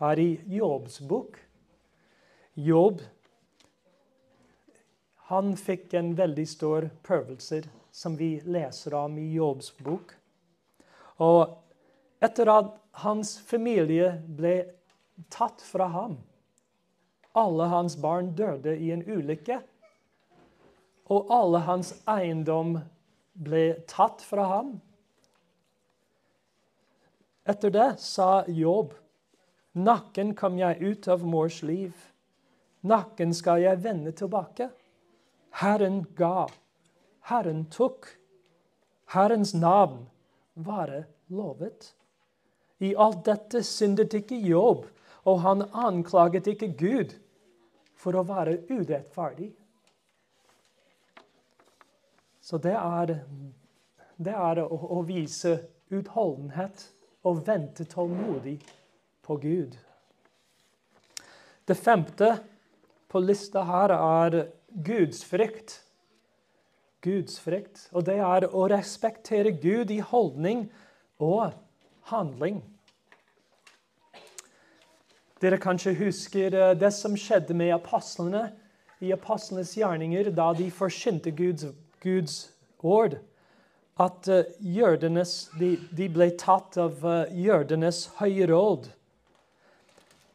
er 0.00 0.22
i 0.22 0.30
Jobbs 0.56 1.02
bok. 1.04 1.36
Jobb 2.56 3.02
han 5.26 5.56
fikk 5.58 5.94
en 5.98 6.12
veldig 6.14 6.46
stor 6.48 6.88
prøvelse, 7.02 7.64
som 7.90 8.14
vi 8.16 8.36
leser 8.44 8.94
om 8.94 9.16
i 9.18 9.32
Jobbs 9.34 9.72
bok. 9.82 10.12
Og 11.18 11.56
etter 12.22 12.50
at 12.52 12.76
hans 13.02 13.34
familie 13.42 14.12
ble 14.26 14.54
tatt 15.32 15.64
fra 15.64 15.88
ham 15.92 16.18
Alle 17.36 17.66
hans 17.68 17.96
barn 18.00 18.30
døde 18.36 18.72
i 18.80 18.92
en 18.94 19.02
ulykke. 19.04 19.58
Og 21.12 21.28
alle 21.32 21.58
hans 21.66 21.90
eiendom 22.08 22.78
ble 23.34 23.64
tatt 23.90 24.22
fra 24.24 24.46
ham. 24.48 24.70
Etter 27.44 27.70
det 27.74 27.90
sa 28.00 28.46
Jobb, 28.48 28.94
nakken 29.76 30.32
kom 30.34 30.56
jeg 30.58 30.80
ut 30.80 31.08
av 31.12 31.26
mors 31.28 31.60
liv. 31.62 31.92
Nakken 32.80 33.34
skal 33.36 33.60
jeg 33.66 33.84
vende 33.84 34.16
tilbake. 34.16 34.70
Herren 35.56 36.04
ga, 36.14 36.48
Herren 37.20 37.64
tok. 37.70 38.06
Herrens 39.06 39.54
navn 39.54 40.06
være 40.54 41.04
lovet. 41.32 41.94
I 42.78 42.92
alt 42.98 43.22
dette 43.24 43.62
syndet 43.64 44.14
ikke 44.18 44.36
Jobb, 44.36 44.84
og 45.24 45.40
han 45.40 45.64
anklaget 45.72 46.50
ikke 46.52 46.68
Gud 46.76 47.14
for 47.96 48.18
å 48.18 48.24
være 48.26 48.58
urettferdig. 48.68 49.48
Så 52.46 52.60
det 52.62 52.76
er, 52.76 53.14
det 54.22 54.34
er 54.36 54.60
å, 54.62 54.68
å 54.68 55.00
vise 55.08 55.56
utholdenhet 55.90 56.84
og 57.26 57.40
vente 57.46 57.86
tålmodig 57.90 58.58
på 59.26 59.38
Gud. 59.42 59.72
Det 61.66 61.74
femte 61.74 62.36
på 63.10 63.24
lista 63.24 63.64
her 63.66 63.96
er 63.96 64.38
gudsfrykt. 64.84 65.80
Gudsfrykt. 67.04 67.88
Og 67.92 68.06
det 68.08 68.18
er 68.20 68.48
å 68.50 68.66
respektere 68.70 69.54
Gud 69.56 69.92
i 69.94 70.00
holdning 70.04 70.66
og 71.22 71.54
handling. 72.10 72.62
Dere 75.40 75.60
kanskje 75.60 75.96
husker 75.98 76.54
eh, 76.54 76.74
det 76.78 76.92
som 76.96 77.16
skjedde 77.18 77.54
med 77.56 77.74
apostlene 77.74 78.48
i 79.04 79.12
apostlenes 79.12 79.74
gjerninger 79.76 80.30
da 80.32 80.52
de 80.56 80.70
forsynte 80.72 81.32
Guds, 81.36 81.66
Guds 82.00 82.38
ord 82.80 83.18
at 84.00 84.28
uh, 84.28 84.42
jødenes, 84.60 85.48
de, 85.56 85.74
de, 85.96 86.08
ble 86.12 86.28
tatt 86.36 86.76
av 86.80 87.00
uh, 87.04 87.24
jødenes 87.32 88.02
høye 88.18 88.48
råd. 88.50 88.90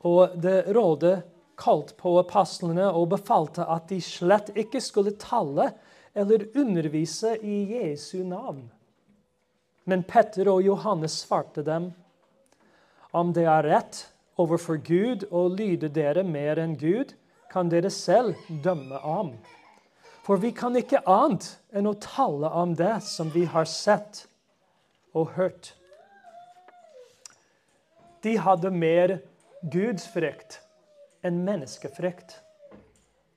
Og 0.09 0.33
det 0.41 0.63
rådet 0.73 1.19
kalte 1.61 1.95
på 1.99 2.17
apostlene 2.19 2.89
og 2.89 3.11
befalte 3.13 3.65
at 3.69 3.89
de 3.91 3.99
slett 4.03 4.49
ikke 4.57 4.81
skulle 4.83 5.13
tale 5.21 5.71
eller 6.17 6.47
undervise 6.57 7.37
i 7.37 7.63
Jesu 7.75 8.23
navn. 8.27 8.65
Men 9.85 10.03
Petter 10.03 10.49
og 10.51 10.63
Johannes 10.65 11.21
svarte 11.23 11.63
dem, 11.65 11.91
om 13.11 13.31
det 13.35 13.45
er 13.49 13.67
rett 13.67 14.05
overfor 14.39 14.79
Gud 14.85 15.25
å 15.31 15.47
lyde 15.51 15.89
dere 15.91 16.23
mer 16.23 16.61
enn 16.61 16.77
Gud, 16.79 17.13
kan 17.51 17.69
dere 17.71 17.91
selv 17.91 18.39
dømme 18.63 18.99
om. 19.03 19.33
For 20.23 20.39
vi 20.39 20.53
kan 20.55 20.77
ikke 20.77 21.01
annet 21.09 21.47
enn 21.75 21.89
å 21.89 21.97
tale 21.99 22.51
om 22.55 22.75
det 22.77 23.01
som 23.03 23.31
vi 23.33 23.43
har 23.49 23.67
sett 23.67 24.25
og 25.17 25.33
hørt. 25.35 25.73
De 28.23 28.37
hadde 28.37 28.69
mer 28.71 29.17
gudsfrykt 29.73 30.61
enn 31.25 31.43
menneskefrykt. 31.45 32.37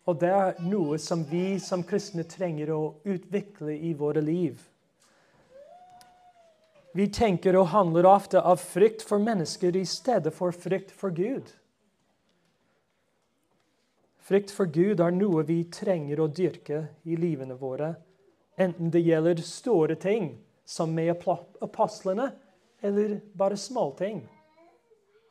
Og 0.05 0.21
det 0.21 0.31
er 0.31 0.61
noe 0.69 0.99
som 1.01 1.25
vi 1.25 1.59
som 1.63 1.85
kristne 1.87 2.27
trenger 2.29 2.73
å 2.75 2.95
utvikle 3.09 3.73
i 3.73 3.95
våre 3.97 4.21
liv. 4.25 4.61
Vi 6.95 7.09
tenker 7.11 7.57
og 7.59 7.73
handler 7.73 8.07
ofte 8.07 8.39
av 8.39 8.61
frykt 8.63 9.03
for 9.03 9.19
mennesker 9.19 9.75
i 9.77 9.85
stedet 9.89 10.31
for 10.37 10.55
frykt 10.55 10.93
for 10.95 11.11
Gud. 11.11 11.49
Frykt 14.25 14.53
for 14.55 14.71
Gud 14.71 15.01
er 15.05 15.13
noe 15.13 15.43
vi 15.45 15.65
trenger 15.69 16.23
å 16.23 16.29
dyrke 16.31 16.85
i 17.05 17.17
livene 17.19 17.57
våre, 17.61 17.91
enten 18.57 18.93
det 18.95 19.03
gjelder 19.05 19.43
store 19.45 19.97
ting, 20.01 20.31
som 20.65 20.95
med 20.95 21.11
apostlene, 21.61 22.31
eller 22.81 23.19
bare 23.35 23.59
småting. 23.61 24.23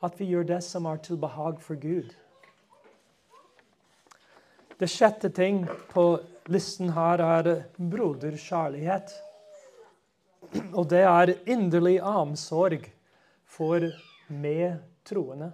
At 0.04 0.20
vi 0.20 0.28
gjør 0.30 0.46
det 0.52 0.60
som 0.62 0.86
er 0.86 1.00
til 1.02 1.18
behag 1.18 1.58
for 1.64 1.80
Gud. 1.80 2.12
Det 4.78 4.88
sjette 4.90 5.30
ting 5.30 5.62
på 5.92 6.04
listen 6.50 6.90
her 6.96 7.22
er 7.22 7.50
broderkjærlighet. 7.78 9.12
Og 10.74 10.88
det 10.90 11.04
er 11.06 11.34
inderlig 11.50 12.00
omsorg 12.02 12.88
for 13.46 13.86
medtroende. 14.28 15.52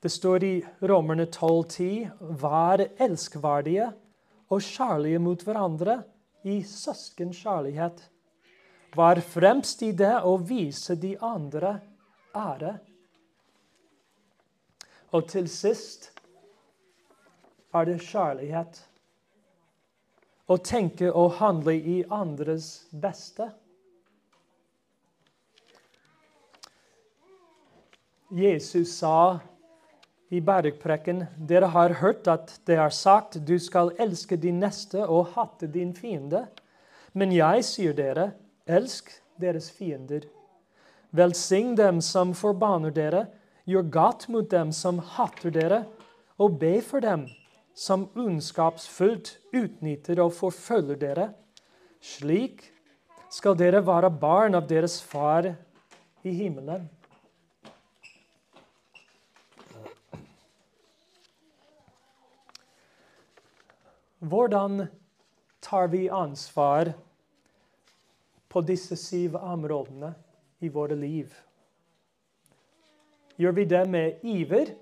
Det 0.00 0.12
står 0.12 0.44
i 0.44 0.54
Romerne 0.80 1.26
12,10.: 1.26 2.08
Vær 2.40 2.86
elskverdige 3.02 3.92
og 4.48 4.60
kjærlige 4.62 5.18
mot 5.18 5.42
hverandre 5.44 6.02
i 6.44 6.62
søskenkjærlighet. 6.62 8.04
Vær 8.96 9.20
fremst 9.20 9.82
i 9.82 9.92
det 9.92 10.14
å 10.24 10.36
vise 10.38 10.96
de 10.96 11.16
andre 11.20 11.80
ære. 12.32 12.78
Og 15.14 15.28
til 15.30 15.48
sist 15.50 16.10
er 17.74 17.86
det 17.86 18.00
kjærlighet. 18.02 18.80
Å 20.46 20.56
tenke 20.62 21.10
og 21.10 21.36
handle 21.40 21.74
i 21.74 22.00
andres 22.10 22.86
beste. 22.90 23.50
Jesus 28.30 28.96
sa 28.98 29.38
i 30.34 30.40
bergprekken, 30.42 31.24
dere 31.38 31.70
har 31.70 31.98
hørt 32.00 32.26
at 32.26 32.56
det 32.66 32.78
er 32.82 32.90
sagt, 32.90 33.38
du 33.46 33.54
skal 33.62 33.92
elske 34.02 34.38
din 34.38 34.58
neste 34.58 35.04
og 35.06 35.36
hatte 35.36 35.68
din 35.70 35.92
fiende. 35.94 36.46
Men 37.14 37.30
jeg 37.34 37.62
sier 37.64 37.94
dere, 37.94 38.32
elsk 38.66 39.12
deres 39.38 39.70
fiender. 39.70 40.26
Velsign 41.14 41.76
dem 41.78 42.00
som 42.02 42.34
forbanner 42.34 42.90
dere, 42.90 43.26
gjør 43.66 43.90
godt 43.90 44.28
mot 44.32 44.46
dem 44.50 44.72
som 44.72 45.00
hater 45.16 45.50
dere, 45.54 45.84
og 46.38 46.58
be 46.60 46.78
for 46.84 47.02
dem 47.02 47.26
som 47.76 48.06
ondskapsfullt 48.16 49.36
utnytter 49.56 50.20
og 50.22 50.34
forfølger 50.36 51.00
dere. 51.00 51.30
Slik 52.00 52.64
skal 53.32 53.56
dere 53.58 53.82
være 53.84 54.10
barn 54.10 54.56
av 54.56 54.68
deres 54.68 55.00
far 55.02 55.50
i 56.24 56.34
himmelen. 56.36 56.86
Hvordan 64.26 64.86
tar 65.62 65.90
vi 65.92 66.06
ansvar 66.08 66.94
på 68.48 68.62
disse 68.64 68.96
syv 68.96 69.36
områdene 69.36 70.14
i 70.64 70.70
våre 70.72 70.96
liv? 70.98 71.34
Gjør 73.36 73.56
vi 73.56 73.64
det 73.68 73.82
med 73.88 74.24
iver, 74.24 74.72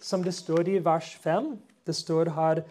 som 0.00 0.22
det 0.22 0.34
står 0.36 0.68
i 0.68 0.78
vers 0.82 1.10
5? 1.22 1.56
Det 1.86 1.96
står 1.96 2.30
her 2.36 2.62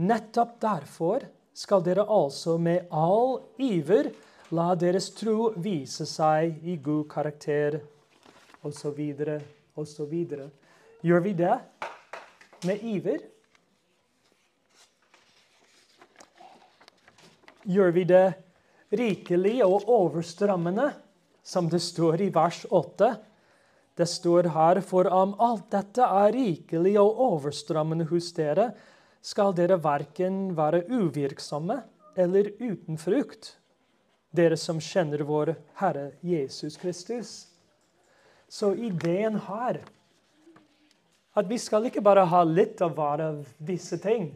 Nettopp 0.00 0.54
derfor 0.62 1.26
skal 1.52 1.82
dere 1.84 2.06
altså 2.08 2.56
med 2.56 2.88
all 2.88 3.42
iver 3.60 4.08
la 4.56 4.72
deres 4.74 5.10
tro 5.16 5.50
vise 5.60 6.06
seg 6.08 6.64
i 6.64 6.78
god 6.80 7.04
karakter, 7.12 7.80
osv., 8.64 9.02
osv. 9.76 10.16
Gjør 11.02 11.20
vi 11.26 11.36
det 11.36 11.58
med 12.64 12.88
iver? 12.94 13.28
gjør 17.64 17.92
vi 17.94 18.04
det 18.04 18.32
rikelig 18.92 19.62
og 19.64 19.88
overstrømmende, 19.88 20.90
som 21.42 21.68
det 21.70 21.82
står 21.82 22.22
i 22.26 22.30
vers 22.34 22.64
8. 22.70 23.14
Det 23.96 24.06
står 24.08 24.48
her, 24.54 24.80
for 24.80 25.08
om 25.12 25.34
alt 25.42 25.68
dette 25.72 26.04
er 26.06 26.32
rikelig 26.32 26.94
og 27.00 27.18
overstrammende 27.26 28.06
hos 28.08 28.30
dere, 28.36 28.70
skal 29.22 29.52
dere 29.54 29.78
verken 29.82 30.54
være 30.56 30.86
uvirksomme 30.90 31.76
eller 32.18 32.50
uten 32.58 32.98
frukt, 32.98 33.56
dere 34.32 34.56
som 34.56 34.80
kjenner 34.82 35.22
vår 35.28 35.54
Herre 35.80 36.12
Jesus 36.24 36.78
Kristus. 36.80 37.34
Så 38.48 38.72
ideen 38.74 39.38
her 39.46 39.82
at 41.36 41.48
vi 41.48 41.56
skal 41.60 41.88
ikke 41.88 42.02
bare 42.04 42.26
ha 42.28 42.42
litt 42.44 42.82
av 42.84 42.96
hver 42.96 43.22
av 43.24 43.44
disse 43.56 43.96
ting, 44.00 44.32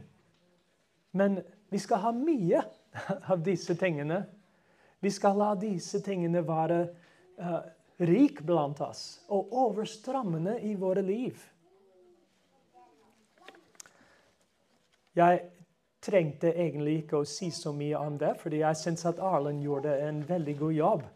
men 1.16 1.40
vi 1.72 1.80
skal 1.80 2.00
ha 2.04 2.12
mye 2.14 2.62
av 3.32 3.42
disse 3.44 3.76
tingene. 3.76 4.22
Vi 5.00 5.12
skal 5.12 5.36
la 5.36 5.50
disse 5.60 6.00
tingene 6.04 6.40
være 6.46 6.78
uh, 7.40 7.60
rik 7.98 8.42
blant 8.44 8.80
oss 8.84 9.02
og 9.32 9.52
overstrammende 9.56 10.58
i 10.68 10.74
våre 10.76 11.02
liv. 11.04 11.36
Jeg 15.16 15.44
trengte 16.04 16.52
egentlig 16.52 16.98
ikke 17.02 17.22
å 17.22 17.28
si 17.28 17.48
så 17.54 17.72
mye 17.72 17.98
om 17.98 18.18
det, 18.20 18.34
fordi 18.40 18.60
jeg 18.60 18.78
syns 18.78 19.06
at 19.08 19.20
Arlen 19.24 19.62
gjorde 19.64 19.94
en 20.04 20.20
veldig 20.28 20.56
god 20.58 20.74
jobb 20.76 21.06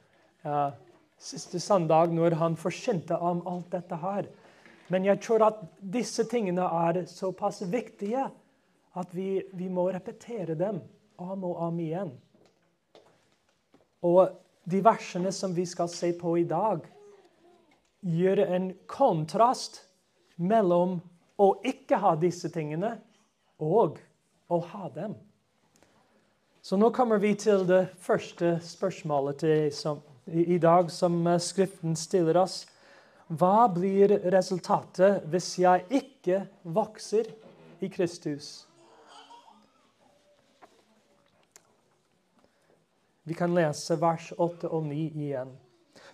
uh, 0.47 0.71
siste 1.21 1.61
søndag 1.61 2.15
når 2.17 2.39
han 2.41 2.57
forkynte 2.57 3.19
om 3.21 3.43
alt 3.49 3.69
dette 3.75 3.99
her. 4.01 4.31
Men 4.91 5.05
jeg 5.07 5.21
tror 5.23 5.45
at 5.47 5.61
disse 5.79 6.25
tingene 6.27 6.65
er 6.65 7.05
såpass 7.07 7.61
viktige 7.71 8.25
at 8.99 9.13
vi, 9.15 9.43
vi 9.53 9.69
må 9.71 9.87
repetere 9.93 10.57
dem 10.59 10.81
om 11.21 11.45
og 11.45 11.61
om 11.69 11.79
igjen. 11.79 12.11
Og 14.03 14.33
de 14.65 14.81
versene 14.85 15.33
som 15.33 15.55
vi 15.55 15.67
skal 15.67 15.89
se 15.89 16.13
på 16.17 16.37
i 16.39 16.45
dag, 16.49 16.85
gjør 18.01 18.45
en 18.47 18.71
kontrast 18.89 19.83
mellom 20.37 20.99
å 21.41 21.51
ikke 21.67 22.01
ha 22.01 22.15
disse 22.21 22.51
tingene 22.53 22.95
og 23.61 23.99
å 24.49 24.61
ha 24.73 24.89
dem. 24.95 25.15
Så 26.61 26.77
nå 26.77 26.91
kommer 26.93 27.21
vi 27.21 27.33
til 27.41 27.65
det 27.69 27.87
første 28.01 28.59
spørsmålet 28.65 29.41
til, 29.41 29.71
som, 29.73 30.03
i, 30.29 30.59
dag 30.61 30.91
som 30.93 31.23
uh, 31.27 31.39
Skriften 31.41 31.97
stiller 31.97 32.37
oss. 32.43 32.67
Hva 33.29 33.69
blir 33.73 34.13
resultatet 34.33 35.25
hvis 35.33 35.55
jeg 35.63 35.87
ikke 36.03 36.43
vokser 36.63 37.31
i 37.81 37.89
Kristus? 37.89 38.70
Vi 43.31 43.35
kan 43.35 43.53
lese 43.55 43.95
vers 43.95 44.33
8 44.43 44.67
og 44.75 44.89
9 44.91 45.05
igjen. 45.15 45.51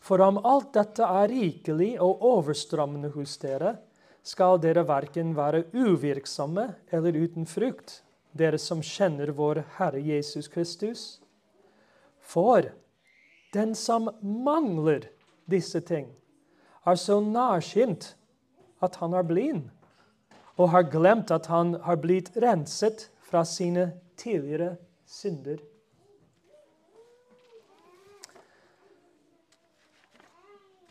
For 0.05 0.21
om 0.21 0.37
alt 0.45 0.75
dette 0.77 1.07
er 1.09 1.31
rikelig 1.33 1.95
og 2.05 2.25
overstrammende 2.29 3.09
hos 3.15 3.39
dere, 3.41 3.71
skal 4.21 4.59
dere 4.61 4.83
verken 4.85 5.31
være 5.33 5.63
uvirksomme 5.73 6.67
eller 6.93 7.17
uten 7.17 7.47
frukt, 7.49 8.03
dere 8.37 8.61
som 8.61 8.83
kjenner 8.85 9.33
vår 9.33 9.63
Herre 9.79 10.03
Jesus 10.05 10.51
Kristus. 10.53 11.05
For 12.21 12.69
den 13.57 13.73
som 13.73 14.11
mangler 14.21 15.07
disse 15.49 15.81
ting, 15.81 16.11
er 16.85 17.01
så 17.01 17.17
nærsynt 17.25 18.11
at 18.85 18.99
han 19.01 19.17
er 19.17 19.25
blind, 19.25 19.71
og 20.61 20.69
har 20.75 20.85
glemt 20.93 21.33
at 21.33 21.49
han 21.49 21.79
har 21.89 21.97
blitt 21.97 22.29
renset 22.37 23.09
fra 23.25 23.41
sine 23.49 23.95
tidligere 24.21 24.75
synder. 25.09 25.65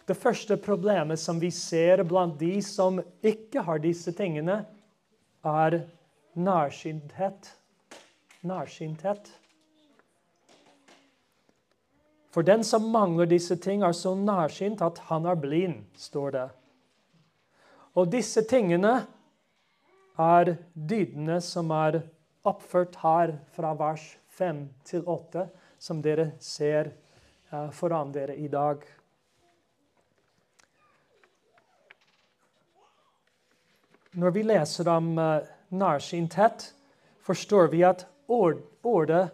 Det 0.06 0.18
første 0.18 0.58
problemet 0.62 1.20
som 1.20 1.40
vi 1.42 1.50
ser 1.52 2.04
blant 2.06 2.38
de 2.40 2.60
som 2.62 3.00
ikke 3.26 3.64
har 3.66 3.82
disse 3.82 4.14
tingene, 4.14 4.60
er 5.46 5.80
nærsynthet. 6.38 7.50
Nærsynthet. 8.46 9.32
For 12.36 12.46
den 12.46 12.64
som 12.68 12.90
mangler 12.92 13.26
disse 13.26 13.56
ting, 13.56 13.82
er 13.82 13.96
så 13.96 14.12
nærsynt 14.16 14.82
at 14.84 15.00
han 15.10 15.26
er 15.26 15.40
blind, 15.40 15.86
står 15.98 16.32
det. 16.36 16.50
Og 17.96 18.12
disse 18.12 18.44
tingene 18.44 19.06
er 20.20 20.52
dydene 20.76 21.40
som 21.42 21.72
er 21.72 22.02
oppført 22.46 23.00
her 23.02 23.38
fra 23.56 23.72
vers 23.80 24.04
5 24.36 24.62
til 24.86 25.08
8, 25.08 25.48
som 25.80 26.02
dere 26.04 26.34
ser 26.44 26.92
eh, 26.92 27.72
foran 27.72 28.12
dere 28.14 28.36
i 28.36 28.50
dag. 28.52 28.84
Når 34.16 34.32
vi 34.32 34.44
leser 34.48 34.88
om 34.88 35.18
uh, 35.20 35.44
nærsynthet, 35.76 36.70
forstår 37.20 37.68
vi 37.74 37.82
at 37.84 38.06
ordet 38.32 39.26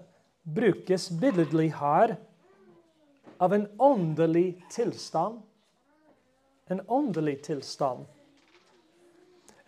brukes 0.41 1.09
billedlig 1.21 1.67
her 1.77 2.15
av 3.37 3.53
en 3.53 3.67
åndelig 3.77 4.55
tilstand. 4.73 5.37
En 6.67 6.81
åndelig 6.87 7.43
tilstand. 7.45 8.07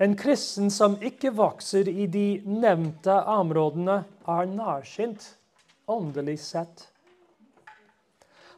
En 0.01 0.17
kristen 0.17 0.71
som 0.73 0.97
ikke 0.97 1.35
vokser 1.37 1.89
i 1.89 2.07
de 2.09 2.41
nevnte 2.49 3.13
områdene, 3.29 4.01
er 4.25 4.49
nærsynt 4.49 5.35
åndelig 5.85 6.39
sett. 6.41 6.87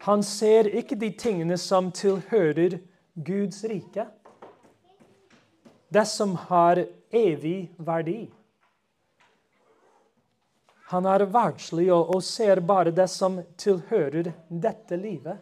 Han 0.07 0.23
ser 0.23 0.69
ikke 0.71 0.95
de 0.95 1.11
tingene 1.19 1.57
som 1.59 1.91
tilhører 1.91 2.79
Guds 3.15 3.65
rike 3.67 4.07
det 5.88 6.06
som 6.06 6.36
har 6.36 6.86
evig 7.10 7.71
verdi. 7.78 8.32
Han 10.86 11.06
er 11.10 11.26
verdslig 11.26 11.88
og, 11.93 12.12
og 12.15 12.24
ser 12.24 12.62
bare 12.62 12.93
det 12.93 13.08
som 13.10 13.39
tilhører 13.58 14.32
dette 14.50 14.98
livet. 15.00 15.41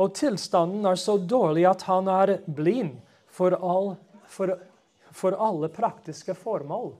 Og 0.00 0.14
tilstanden 0.16 0.86
er 0.88 0.96
så 0.96 1.18
dårlig 1.18 1.66
at 1.68 1.84
han 1.90 2.08
er 2.08 2.38
blind 2.46 2.96
for, 3.28 3.52
all, 3.52 3.92
for, 4.24 4.54
for 5.12 5.36
alle 5.36 5.68
praktiske 5.68 6.34
formål. 6.34 6.94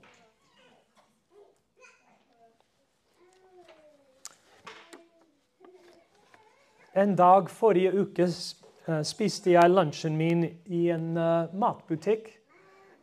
En 6.93 7.15
dag 7.15 7.49
forrige 7.49 8.03
uke 8.03 8.27
Eh, 8.27 8.60
spiste 9.05 9.51
jeg 9.53 9.69
lunsjen 9.69 10.15
min 10.17 10.45
i 10.65 10.87
en 10.89 11.11
uh, 11.17 11.51
matbutikk. 11.53 12.31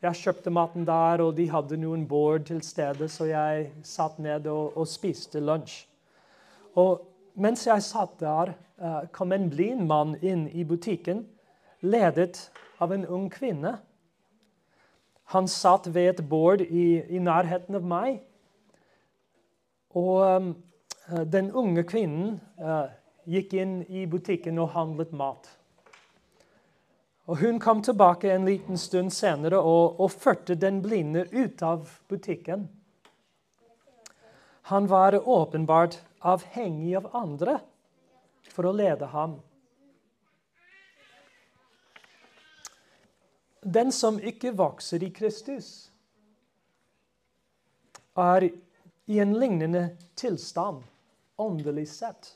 Jeg 0.02 0.18
kjøpte 0.18 0.50
maten 0.50 0.86
der, 0.86 1.22
og 1.22 1.36
de 1.36 1.48
hadde 1.50 1.78
noen 1.78 2.04
bord 2.06 2.44
til 2.46 2.62
stede, 2.62 3.08
så 3.10 3.28
jeg 3.30 3.68
satt 3.86 4.18
ned 4.22 4.46
og, 4.50 4.76
og 4.78 4.88
spiste 4.90 5.42
lunsj. 5.42 5.84
Og 6.78 7.02
mens 7.38 7.66
jeg 7.66 7.82
satt 7.86 8.18
der, 8.22 8.54
uh, 8.82 9.04
kom 9.14 9.32
en 9.32 9.50
blind 9.50 9.86
mann 9.86 10.16
inn 10.22 10.46
i 10.50 10.64
butikken, 10.66 11.24
ledet 11.80 12.48
av 12.82 12.94
en 12.94 13.06
ung 13.06 13.28
kvinne. 13.30 13.76
Han 15.34 15.46
satt 15.50 15.90
ved 15.94 16.14
et 16.14 16.24
bord 16.28 16.62
i, 16.62 17.02
i 17.06 17.22
nærheten 17.22 17.78
av 17.78 17.86
meg. 17.86 18.22
Og 19.94 20.26
um, 20.26 20.50
den 21.26 21.52
unge 21.52 21.86
kvinnen 21.86 22.38
uh, 22.62 22.90
gikk 23.28 23.54
inn 23.58 23.80
i 23.88 24.06
butikken 24.10 24.58
og 24.62 24.72
handlet 24.74 25.14
mat. 25.16 25.57
Og 27.28 27.36
Hun 27.36 27.58
kom 27.60 27.82
tilbake 27.82 28.30
en 28.32 28.46
liten 28.48 28.78
stund 28.80 29.12
senere 29.12 29.58
og, 29.60 30.00
og 30.00 30.12
førte 30.12 30.54
den 30.56 30.80
blinde 30.80 31.26
ut 31.32 31.62
av 31.62 31.90
butikken. 32.08 32.68
Han 34.72 34.88
var 34.88 35.16
åpenbart 35.28 35.98
avhengig 36.24 36.94
av 36.96 37.10
andre 37.16 37.58
for 38.48 38.68
å 38.68 38.72
lede 38.72 39.10
ham. 39.12 39.36
Den 43.60 43.92
som 43.92 44.16
ikke 44.20 44.54
vokser 44.56 45.04
i 45.04 45.10
Kristus, 45.12 45.90
er 48.18 48.48
i 49.04 49.20
en 49.20 49.36
lignende 49.36 49.84
tilstand 50.18 50.80
åndelig 51.36 51.86
sett. 51.92 52.32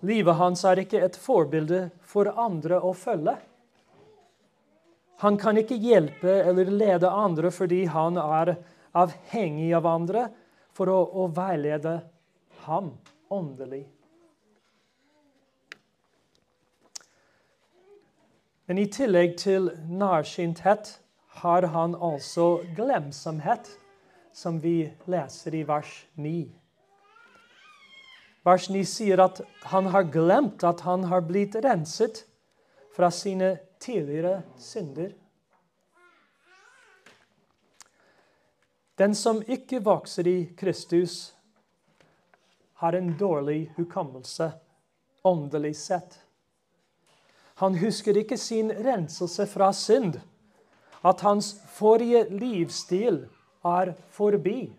Livet 0.00 0.40
hans 0.40 0.64
er 0.64 0.80
ikke 0.80 1.04
et 1.04 1.20
forbilde 1.20 1.84
for 2.08 2.32
andre 2.40 2.80
å 2.80 2.96
følge. 2.96 3.36
Han 5.20 5.36
kan 5.38 5.58
ikke 5.60 5.76
hjelpe 5.76 6.32
eller 6.48 6.70
lede 6.72 7.08
andre 7.12 7.50
fordi 7.52 7.84
han 7.92 8.16
er 8.20 8.54
avhengig 8.96 9.72
av 9.76 9.86
andre 9.86 10.28
for 10.72 10.88
å, 10.88 11.00
å 11.12 11.26
veilede 11.36 11.98
ham 12.64 12.94
åndelig. 13.28 13.84
Men 18.70 18.78
i 18.78 18.86
tillegg 18.86 19.36
til 19.42 19.68
nærsynthet 19.90 20.92
har 21.42 21.66
han 21.74 21.96
altså 21.98 22.60
glemsomhet, 22.76 23.66
som 24.32 24.60
vi 24.62 24.84
leser 25.10 25.56
i 25.58 25.64
vers 25.66 25.90
9. 26.14 26.44
Vers 28.46 28.68
9 28.70 28.84
sier 28.88 29.20
at 29.20 29.40
han 29.72 29.90
har 29.90 30.06
glemt 30.14 30.62
at 30.64 30.84
han 30.86 31.08
har 31.10 31.26
blitt 31.26 31.58
renset 31.60 32.22
fra 32.94 33.10
sine 33.12 33.56
tidligere 33.80 34.42
synder. 34.58 35.12
Den 39.00 39.14
som 39.14 39.42
ikke 39.48 39.80
vokser 39.80 40.28
i 40.28 40.38
Kristus, 40.56 41.34
har 42.80 42.92
en 42.92 43.16
dårlig 43.18 43.72
hukommelse 43.76 44.52
åndelig 45.22 45.76
sett. 45.76 46.18
Han 47.60 47.74
husker 47.76 48.16
ikke 48.16 48.38
sin 48.40 48.72
renselse 48.72 49.46
fra 49.46 49.72
synd, 49.76 50.16
at 51.04 51.20
hans 51.20 51.54
forrige 51.76 52.26
livsstil 52.32 53.26
er 53.64 53.92
forbi. 54.16 54.70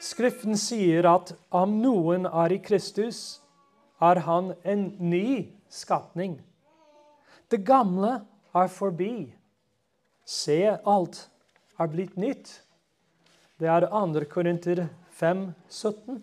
Skriften 0.00 0.58
sier 0.58 1.06
at 1.10 1.34
om 1.50 1.74
noen 1.82 2.26
er 2.30 2.54
i 2.54 2.60
Kristus, 2.62 3.40
er 4.00 4.22
han 4.26 4.54
en 4.64 4.86
ny 4.98 5.59
skapning. 5.70 6.40
Det 7.50 7.62
gamle 7.66 8.20
er 8.54 8.68
forbi. 8.70 9.30
Se, 10.26 10.58
alt 10.86 11.24
er 11.80 11.90
blitt 11.90 12.18
nytt. 12.20 12.52
Det 13.60 13.68
er 13.68 13.86
2. 13.90 14.24
Korinter 14.30 14.86
5, 15.20 15.50
17. 15.68 16.20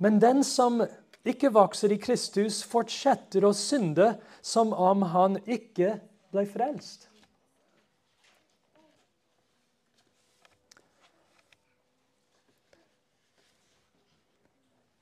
Men 0.00 0.18
den 0.20 0.42
som 0.46 0.80
ikke 1.28 1.52
vokser 1.52 1.92
i 1.92 2.00
Kristus, 2.00 2.62
fortsetter 2.64 3.44
å 3.44 3.52
synde 3.56 4.14
som 4.40 4.72
om 4.72 5.04
han 5.12 5.36
ikke 5.44 5.98
ble 6.32 6.46
frelst. 6.48 7.09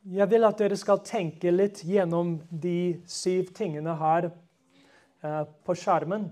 Jeg 0.09 0.31
vil 0.31 0.47
at 0.47 0.57
dere 0.57 0.77
skal 0.79 1.03
tenke 1.05 1.51
litt 1.53 1.83
gjennom 1.85 2.39
de 2.49 3.01
syv 3.05 3.51
tingene 3.57 3.93
her 4.01 4.31
uh, 4.31 5.43
på 5.67 5.75
skjermen. 5.77 6.31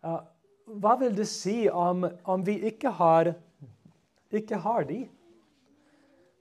Uh, 0.00 0.22
hva 0.80 0.94
vil 1.02 1.12
det 1.18 1.26
si 1.28 1.66
om, 1.68 2.06
om 2.24 2.44
vi 2.46 2.54
ikke 2.70 2.94
har, 2.96 3.34
ikke 4.32 4.60
har 4.64 4.86
de? 4.88 5.02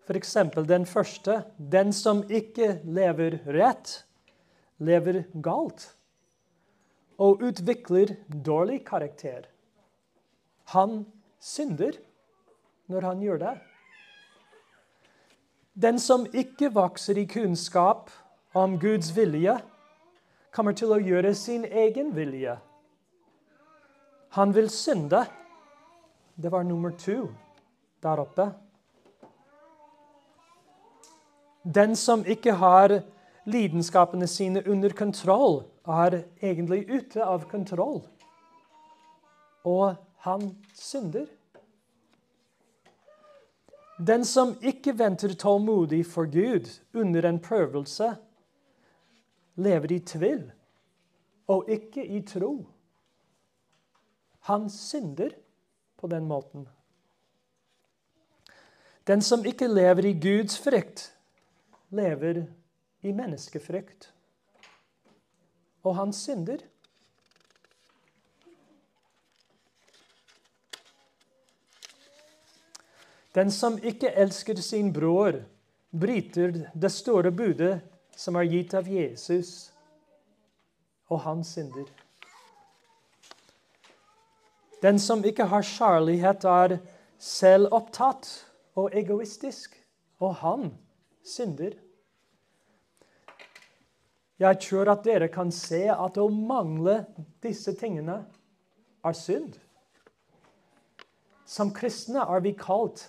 F.eks. 0.07 0.37
den 0.69 0.87
første. 0.87 1.41
Den 1.57 1.91
som 1.91 2.23
ikke 2.31 2.77
lever 2.87 3.41
rett, 3.51 3.97
lever 4.79 5.25
galt 5.43 5.89
og 7.21 7.43
utvikler 7.43 8.15
dårlig 8.31 8.79
karakter. 8.87 9.49
Han 10.71 11.03
synder 11.43 11.99
når 12.87 13.09
han 13.09 13.27
gjør 13.27 13.43
det. 13.43 13.53
Den 15.73 15.99
som 15.99 16.25
ikke 16.33 16.73
vokser 16.73 17.17
i 17.17 17.25
kunnskap 17.25 18.09
om 18.53 18.79
Guds 18.79 19.13
vilje, 19.15 19.55
kommer 20.51 20.75
til 20.75 20.91
å 20.91 20.99
gjøre 20.99 21.31
sin 21.35 21.63
egen 21.63 22.11
vilje. 22.15 22.57
Han 24.35 24.51
vil 24.55 24.67
synde. 24.69 25.23
Det 26.35 26.51
var 26.51 26.63
nummer 26.63 26.91
to 26.99 27.29
der 28.03 28.19
oppe. 28.19 28.49
Den 31.63 31.95
som 31.95 32.25
ikke 32.25 32.57
har 32.57 33.01
lidenskapene 33.45 34.27
sine 34.27 34.63
under 34.67 34.89
kontroll, 34.89 35.63
er 35.87 36.23
egentlig 36.41 36.85
ute 36.89 37.23
av 37.25 37.47
kontroll. 37.49 38.01
Og 39.65 39.95
han 40.25 40.51
synder. 40.73 41.25
Den 44.07 44.23
som 44.25 44.55
ikke 44.65 44.95
venter 44.97 45.33
tålmodig 45.37 46.05
for 46.09 46.25
Gud 46.25 46.69
under 46.97 47.25
en 47.29 47.39
prøvelse, 47.43 48.15
lever 49.61 49.91
i 49.93 49.99
tvil 49.99 50.45
og 51.51 51.69
ikke 51.69 52.05
i 52.05 52.21
tro. 52.25 52.53
Han 54.49 54.69
synder 54.73 55.35
på 55.97 56.09
den 56.09 56.25
måten. 56.25 56.65
Den 59.07 59.21
som 59.21 59.45
ikke 59.45 59.67
lever 59.67 60.09
i 60.09 60.17
Guds 60.17 60.57
frykt, 60.61 61.11
lever 61.89 62.45
i 63.01 63.11
menneskefrykt. 63.11 64.13
Og 65.83 65.95
han 65.95 66.13
synder. 66.13 66.57
Den 73.35 73.51
som 73.51 73.77
ikke 73.79 74.11
elsker 74.11 74.59
sin 74.59 74.91
bror, 74.93 75.39
bryter 75.91 76.53
det 76.73 76.91
store 76.91 77.31
budet 77.31 77.79
som 78.15 78.35
er 78.35 78.47
gitt 78.51 78.73
av 78.75 78.87
Jesus, 78.87 79.71
og 81.11 81.23
han 81.25 81.43
synder. 81.43 81.87
Den 84.81 84.99
som 84.99 85.23
ikke 85.23 85.45
har 85.51 85.63
kjærlighet, 85.67 86.43
er 86.43 86.77
selvopptatt 87.21 88.27
og 88.79 88.95
egoistisk, 88.97 89.75
og 90.19 90.35
han 90.41 90.71
synder. 91.23 91.75
Jeg 94.41 94.57
tror 94.63 94.89
at 94.89 95.03
dere 95.05 95.27
kan 95.29 95.51
se 95.53 95.83
at 95.93 96.17
å 96.17 96.27
mangle 96.33 97.03
disse 97.43 97.75
tingene 97.77 98.23
er 99.05 99.17
synd. 99.17 99.53
Som 101.45 101.69
kristne 101.75 102.25
er 102.25 102.41
vi 102.41 102.55
kalt 102.57 103.05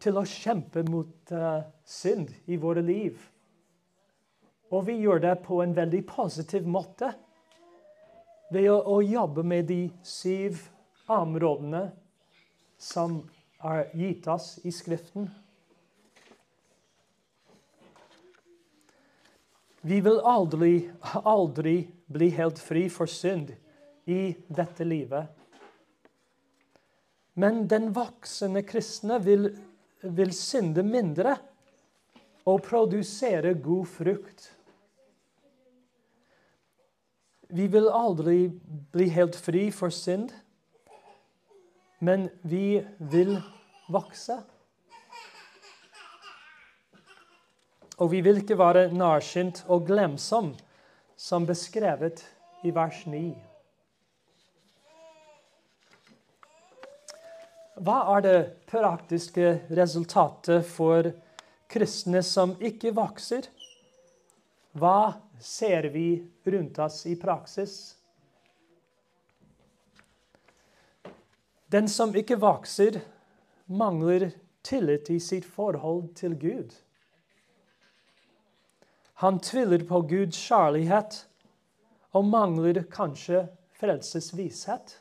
til 0.00 0.18
å 0.18 0.26
kjempe 0.26 0.82
mot 0.88 1.32
uh, 1.34 1.62
synd 1.84 2.32
i 2.50 2.58
våre 2.60 2.82
liv. 2.84 3.18
Og 4.70 4.86
vi 4.86 5.00
gjør 5.02 5.22
det 5.24 5.34
på 5.44 5.60
en 5.64 5.74
veldig 5.76 6.02
positiv 6.08 6.68
måte. 6.68 7.12
Ved 8.50 8.70
å, 8.70 8.78
å 8.96 9.00
jobbe 9.02 9.44
med 9.46 9.68
de 9.70 9.82
syv 10.06 10.62
områdene 11.10 11.88
som 12.80 13.20
er 13.66 13.90
gitt 13.98 14.28
oss 14.30 14.54
i 14.64 14.72
Skriften. 14.72 15.28
Vi 19.80 20.00
vil 20.04 20.20
aldri, 20.28 20.90
aldri 21.24 21.76
bli 22.12 22.28
helt 22.36 22.58
fri 22.60 22.84
for 22.92 23.08
synd 23.08 23.54
i 24.10 24.34
dette 24.48 24.84
livet. 24.84 25.30
Men 27.40 27.64
den 27.70 27.88
voksne 27.96 28.60
kristne 28.68 29.16
vil, 29.24 29.46
vil 30.02 30.32
synde 30.34 30.82
mindre 30.82 31.36
og 32.48 32.62
produsere 32.64 33.54
god 33.54 33.86
frukt. 33.86 34.46
Vi 37.50 37.66
vil 37.66 37.90
aldri 37.92 38.46
bli 38.92 39.08
helt 39.10 39.36
fri 39.36 39.68
for 39.74 39.92
synd, 39.92 40.30
men 42.00 42.28
vi 42.42 42.80
vil 43.12 43.34
vokse. 43.90 44.38
Og 48.00 48.12
vi 48.14 48.22
vil 48.24 48.40
ikke 48.40 48.58
være 48.58 48.88
nærsynt 48.94 49.64
og 49.68 49.84
glemsom, 49.90 50.54
som 51.16 51.46
beskrevet 51.46 52.22
i 52.64 52.72
vers 52.74 53.02
9. 53.06 53.49
Hva 57.80 58.00
er 58.12 58.24
det 58.26 58.38
praktiske 58.68 59.54
resultatet 59.72 60.66
for 60.68 61.06
kristne 61.70 62.20
som 62.26 62.52
ikke 62.60 62.92
vokser? 62.92 63.46
Hva 64.76 65.14
ser 65.40 65.88
vi 65.94 66.20
rundt 66.44 66.76
oss 66.84 67.06
i 67.08 67.14
praksis? 67.16 67.78
Den 71.72 71.88
som 71.88 72.12
ikke 72.12 72.36
vokser, 72.42 73.00
mangler 73.64 74.28
tillit 74.66 75.08
i 75.08 75.20
sitt 75.22 75.48
forhold 75.48 76.10
til 76.20 76.36
Gud. 76.36 76.76
Han 79.24 79.40
tviler 79.40 79.88
på 79.88 80.04
Guds 80.10 80.36
kjærlighet 80.36 81.22
og 82.12 82.28
mangler 82.28 82.84
kanskje 82.92 83.46
frelsesvishet. 83.80 85.00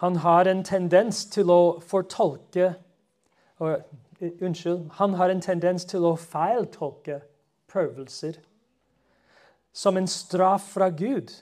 Han 0.00 0.16
har 0.16 0.48
en 0.48 0.62
tendens 0.64 1.26
til 1.28 1.50
å 1.52 1.62
fortolke 1.84 2.74
og, 3.60 3.82
Unnskyld. 4.20 4.90
Han 4.98 5.14
har 5.16 5.32
en 5.32 5.40
tendens 5.40 5.86
til 5.88 6.04
å 6.04 6.12
feiltolke 6.20 7.22
prøvelser 7.72 8.36
som 9.72 9.96
en 9.96 10.08
straff 10.10 10.66
fra 10.74 10.90
Gud 10.92 11.32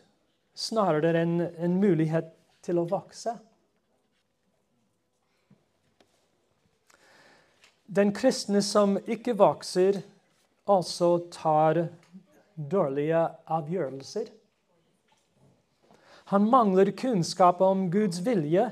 snarere 0.59 1.25
enn 1.25 1.41
en 1.43 1.77
mulighet 1.81 2.31
til 2.63 2.79
å 2.79 2.87
vokse. 2.87 3.35
Den 7.89 8.13
kristne 8.15 8.63
som 8.63 8.99
ikke 9.09 9.35
vokser, 9.39 10.03
altså 10.69 11.15
tar 11.33 11.87
dårlige 12.55 13.23
avgjørelser. 13.49 14.29
Han 16.29 16.51
mangler 16.51 16.91
kunnskap 16.91 17.61
om 17.65 17.87
Guds 17.91 18.21
vilje 18.21 18.67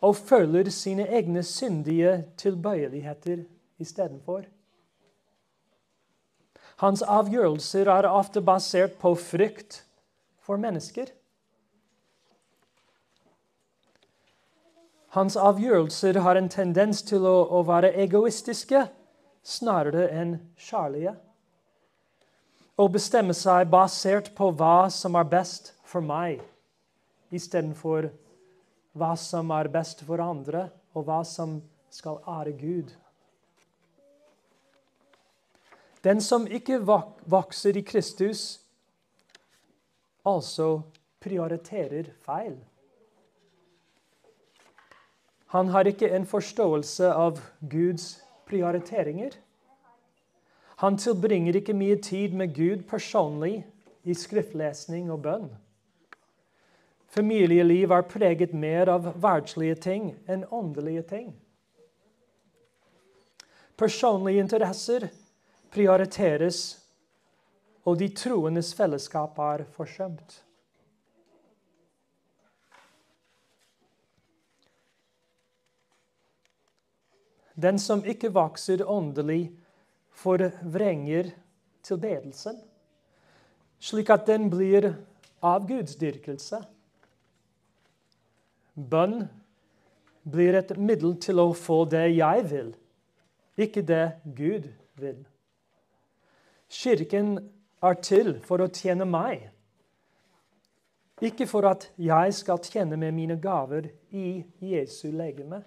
og 0.00 0.16
følger 0.16 0.70
sine 0.72 1.04
egne 1.12 1.42
syndige 1.44 2.22
tilbøyeligheter 2.40 3.42
istedenfor. 3.82 4.46
Hans 6.80 7.02
avgjørelser 7.02 7.88
er 7.88 8.08
ofte 8.08 8.40
basert 8.44 8.96
på 9.00 9.14
frykt 9.16 9.82
for 10.44 10.60
mennesker. 10.60 11.12
Hans 15.16 15.36
avgjørelser 15.36 16.20
har 16.20 16.36
en 16.36 16.50
tendens 16.52 17.00
til 17.04 17.24
å, 17.24 17.38
å 17.48 17.62
være 17.64 17.94
egoistiske 18.04 18.82
snarere 19.44 20.10
enn 20.12 20.36
kjærlige. 20.60 21.14
Å 22.76 22.84
bestemme 22.92 23.32
seg 23.36 23.70
basert 23.72 24.34
på 24.36 24.50
hva 24.52 24.90
som 24.92 25.16
er 25.16 25.28
best 25.32 25.72
for 25.88 26.04
meg, 26.04 26.42
istedenfor 27.34 28.10
hva 28.96 29.12
som 29.20 29.50
er 29.52 29.68
best 29.72 30.02
for 30.06 30.22
andre, 30.22 30.68
og 30.96 31.04
hva 31.08 31.22
som 31.28 31.58
skal 31.92 32.20
ære 32.26 32.52
Gud. 32.56 32.92
Den 36.04 36.20
som 36.20 36.46
ikke 36.46 36.78
vokser 37.26 37.76
i 37.76 37.82
Kristus, 37.84 38.60
altså 40.26 40.80
prioriterer 41.20 42.12
feil. 42.24 42.56
Han 45.54 45.68
har 45.68 45.86
ikke 45.86 46.10
en 46.14 46.26
forståelse 46.26 47.10
av 47.12 47.40
Guds 47.60 48.16
prioriteringer. 48.46 49.34
Han 50.82 50.98
tilbringer 51.00 51.56
ikke 51.56 51.74
mye 51.74 51.96
tid 52.02 52.34
med 52.36 52.54
Gud 52.54 52.84
personlig 52.90 53.64
i 54.04 54.14
skriftlesning 54.14 55.10
og 55.10 55.22
bønn. 55.22 55.48
Familieliv 57.16 57.90
er 57.96 58.02
preget 58.10 58.52
mer 58.52 58.90
av 58.92 59.06
verdslige 59.22 59.76
ting 59.80 60.10
enn 60.28 60.42
åndelige 60.52 61.02
ting. 61.08 61.30
Personlige 63.76 64.42
interesser 64.44 65.08
prioriteres, 65.72 66.82
og 67.88 67.96
de 68.00 68.10
troendes 68.12 68.74
fellesskap 68.76 69.38
er 69.40 69.64
forsømt. 69.76 70.42
Den 77.56 77.78
som 77.80 78.04
ikke 78.04 78.28
vokser 78.36 78.84
åndelig, 78.84 79.54
forvrenger 80.16 81.32
tilbedelsen, 81.84 82.58
slik 83.80 84.10
at 84.12 84.26
den 84.28 84.50
blir 84.52 84.92
avgudsdyrkelse. 85.44 86.60
Bønn 88.76 89.24
blir 90.28 90.56
et 90.58 90.74
middel 90.76 91.16
til 91.22 91.40
å 91.40 91.52
få 91.56 91.84
det 91.88 92.04
jeg 92.12 92.44
vil, 92.50 92.72
ikke 93.56 93.82
det 93.88 94.04
Gud 94.36 94.68
vil. 95.00 95.22
Kirken 96.68 97.38
er 97.82 98.00
til 98.04 98.34
for 98.44 98.60
å 98.60 98.68
tjene 98.68 99.06
meg, 99.08 99.46
ikke 101.24 101.46
for 101.48 101.64
at 101.70 101.88
jeg 101.96 102.34
skal 102.36 102.60
tjene 102.60 102.98
med 103.00 103.14
mine 103.16 103.38
gaver 103.40 103.88
i 104.12 104.42
Jesu 104.60 105.08
legeme. 105.14 105.62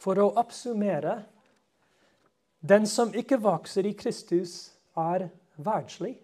For 0.00 0.20
å 0.22 0.30
oppsummere 0.40 1.18
den 2.60 2.86
som 2.86 3.10
ikke 3.16 3.40
vokser 3.42 3.88
i 3.88 3.96
Kristus, 3.98 4.70
er 4.96 5.28
verdslig, 5.56 6.14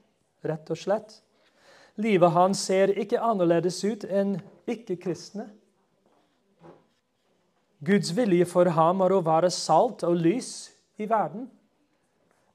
rett 0.44 0.70
og 0.70 0.78
slett. 0.78 1.18
Livet 1.96 2.32
hans 2.34 2.60
ser 2.68 2.92
ikke 2.92 3.20
annerledes 3.24 3.78
ut 3.84 4.04
enn 4.04 4.36
ikke-kristne. 4.68 5.48
Guds 7.86 8.10
vilje 8.16 8.46
for 8.48 8.68
ham 8.76 9.02
er 9.04 9.14
å 9.16 9.22
være 9.24 9.50
salt 9.52 10.04
og 10.04 10.16
lys 10.20 10.70
i 11.00 11.08
verden, 11.08 11.48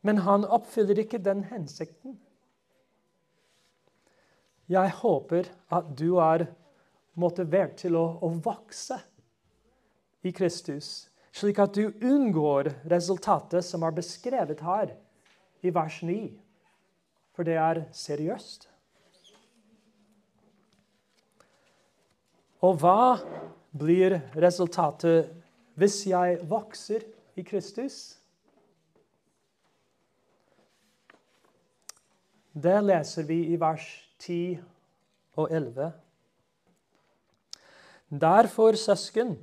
men 0.02 0.24
han 0.26 0.46
oppfyller 0.46 1.04
ikke 1.04 1.22
den 1.22 1.46
hensikten. 1.50 2.18
Jeg 4.72 4.94
håper 5.02 5.50
at 5.74 5.94
du 6.00 6.18
er 6.24 6.48
motivert 7.20 7.78
til 7.82 7.98
å, 8.00 8.06
å 8.24 8.30
vokse 8.42 8.98
i 10.26 10.32
Kristus 10.34 11.12
slik 11.32 11.60
at 11.64 11.76
du 11.76 11.92
unngår 12.04 12.74
resultatet 12.92 13.66
som 13.66 13.84
er 13.88 13.96
beskrevet 13.96 14.64
her 14.66 14.94
i 15.64 15.72
vers 15.74 16.02
9. 16.04 16.32
For 17.32 17.48
det 17.48 17.56
er 17.56 17.86
seriøst. 17.96 18.68
Og 22.62 22.78
hva 22.82 23.18
blir 23.74 24.20
resultatet 24.38 25.32
hvis 25.80 26.04
jeg 26.12 26.42
vokser 26.50 27.06
i 27.40 27.46
Kristus? 27.46 28.00
Det 32.52 32.78
leser 32.84 33.26
vi 33.26 33.40
i 33.54 33.58
vers 33.60 33.86
10 34.20 34.60
og 35.40 35.48
11. 35.50 35.92
Derfor, 38.12 38.76
søsken, 38.76 39.38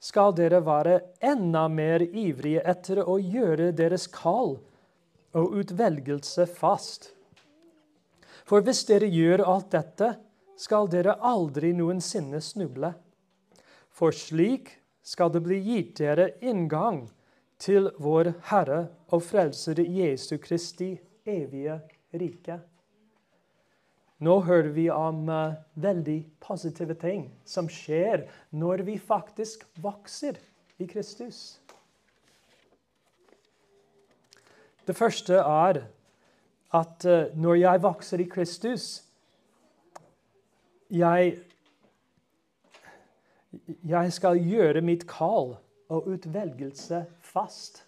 skal 0.00 0.32
dere 0.34 0.62
være 0.64 1.00
enda 1.20 1.66
mer 1.68 2.02
ivrige 2.06 2.62
etter 2.70 3.02
å 3.02 3.18
gjøre 3.20 3.72
deres 3.76 4.06
kall 4.10 4.56
og 5.36 5.56
utvelgelse 5.60 6.46
fast. 6.48 7.10
For 8.48 8.64
hvis 8.64 8.86
dere 8.88 9.10
gjør 9.12 9.44
alt 9.44 9.70
dette, 9.74 10.14
skal 10.58 10.88
dere 10.90 11.14
aldri 11.22 11.70
noensinne 11.76 12.40
snuble. 12.42 12.92
For 13.94 14.14
slik 14.14 14.72
skal 15.02 15.30
det 15.34 15.44
bli 15.46 15.60
gitt 15.62 15.96
dere 16.00 16.32
inngang 16.44 17.06
til 17.62 17.90
vår 17.98 18.32
Herre 18.50 18.88
og 19.14 19.22
Frelser 19.26 19.80
Jesu 19.82 20.36
Kristi 20.42 20.92
evige 21.26 21.78
rike. 22.14 22.58
Nå 24.18 24.40
hører 24.42 24.72
vi 24.74 24.88
om 24.90 25.28
uh, 25.30 25.54
veldig 25.78 26.18
positive 26.42 26.96
ting 26.98 27.28
som 27.46 27.68
skjer 27.70 28.26
når 28.50 28.82
vi 28.88 28.96
faktisk 28.98 29.62
vokser 29.78 30.40
i 30.82 30.88
Kristus. 30.90 31.60
Det 34.86 34.96
første 34.96 35.38
er 35.38 35.84
at 36.74 37.06
uh, 37.06 37.30
når 37.38 37.60
jeg 37.62 37.84
vokser 37.86 38.24
i 38.24 38.30
Kristus 38.30 38.88
jeg, 40.90 41.38
jeg 43.84 44.12
skal 44.12 44.40
gjøre 44.40 44.84
mitt 44.84 45.06
kall 45.10 45.56
og 45.88 46.08
utvelgelse 46.12 47.04
fast. 47.24 47.84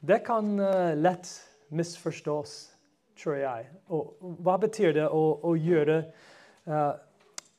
Det 0.00 0.22
kan 0.24 0.54
uh, 0.60 0.96
lett 0.96 1.32
misforstås 1.70 2.70
tror 3.20 3.36
jeg. 3.40 3.66
Og 3.92 4.16
hva 4.40 4.56
betyr 4.60 4.94
det 4.96 5.06
å, 5.12 5.24
å 5.44 5.54
gjøre 5.58 6.00
uh, 6.68 6.94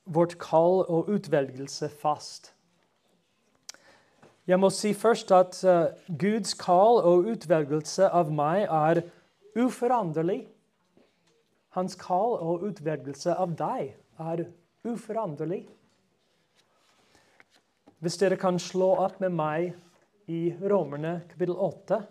vårt 0.10 0.38
kall 0.42 0.82
og 0.88 1.12
utvelgelse 1.14 1.92
fast? 2.02 2.52
Jeg 4.50 4.58
må 4.60 4.72
si 4.74 4.94
først 4.98 5.32
at 5.36 5.60
uh, 5.68 5.94
Guds 6.10 6.56
kall 6.60 7.02
og 7.06 7.30
utvelgelse 7.36 8.10
av 8.10 8.32
meg 8.34 8.66
er 8.66 9.04
uforanderlig. 9.60 10.44
Hans 11.76 11.96
kall 11.96 12.36
og 12.44 12.66
utvelgelse 12.68 13.36
av 13.40 13.54
deg 13.56 13.94
er 14.20 14.46
uforanderlig. 14.84 15.64
Hvis 18.02 18.18
dere 18.20 18.40
kan 18.42 18.58
slå 18.60 18.90
opp 19.04 19.22
med 19.24 19.32
meg 19.38 19.72
i 20.32 20.42
Romerne 20.60 21.22
kapittel 21.30 21.56
8 21.56 22.02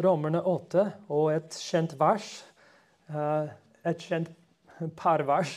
Romerne 0.00 0.40
8 0.48 0.84
og 1.12 1.26
et 1.34 1.56
kjent 1.60 1.92
vers, 2.00 2.28
eh, 3.12 3.50
et 3.84 4.00
kjent 4.00 4.30
parvers 4.96 5.52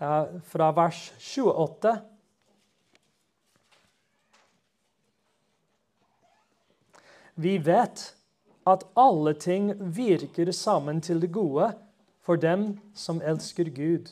eh, 0.00 0.40
fra 0.52 0.68
vers 0.76 0.98
28. 1.16 1.94
Vi 7.40 7.56
vet 7.58 8.02
at 8.68 8.82
alle 9.00 9.32
ting 9.34 9.72
virker 9.96 10.50
sammen 10.52 10.98
til 11.00 11.22
det 11.22 11.30
gode 11.32 11.70
for 12.20 12.36
dem 12.36 12.74
som 12.92 13.22
elsker 13.24 13.70
Gud, 13.72 14.10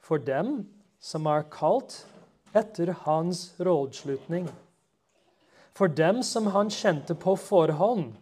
for 0.00 0.16
dem 0.16 0.62
som 1.00 1.28
er 1.28 1.44
kalt 1.52 2.06
etter 2.56 2.94
hans 3.04 3.50
rådslutning, 3.60 4.48
for 5.76 5.92
dem 5.92 6.22
som 6.24 6.48
han 6.54 6.72
kjente 6.72 7.18
på 7.20 7.36
forhånd 7.36 8.14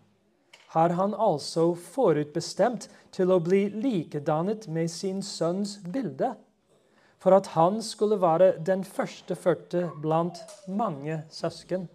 har 0.75 0.97
han 0.99 1.15
altså 1.15 1.71
forutbestemt 1.79 2.89
til 3.15 3.31
å 3.31 3.39
bli 3.41 3.69
likedannet 3.71 4.67
med 4.67 4.91
sin 4.91 5.23
sønns 5.23 5.79
bilde, 5.87 6.35
for 7.23 7.37
at 7.39 7.55
han 7.55 7.79
skulle 7.83 8.19
være 8.21 8.57
den 8.67 8.83
førstefødte 8.85 9.87
blant 10.03 10.43
mange 10.67 11.23
søsken. 11.31 11.87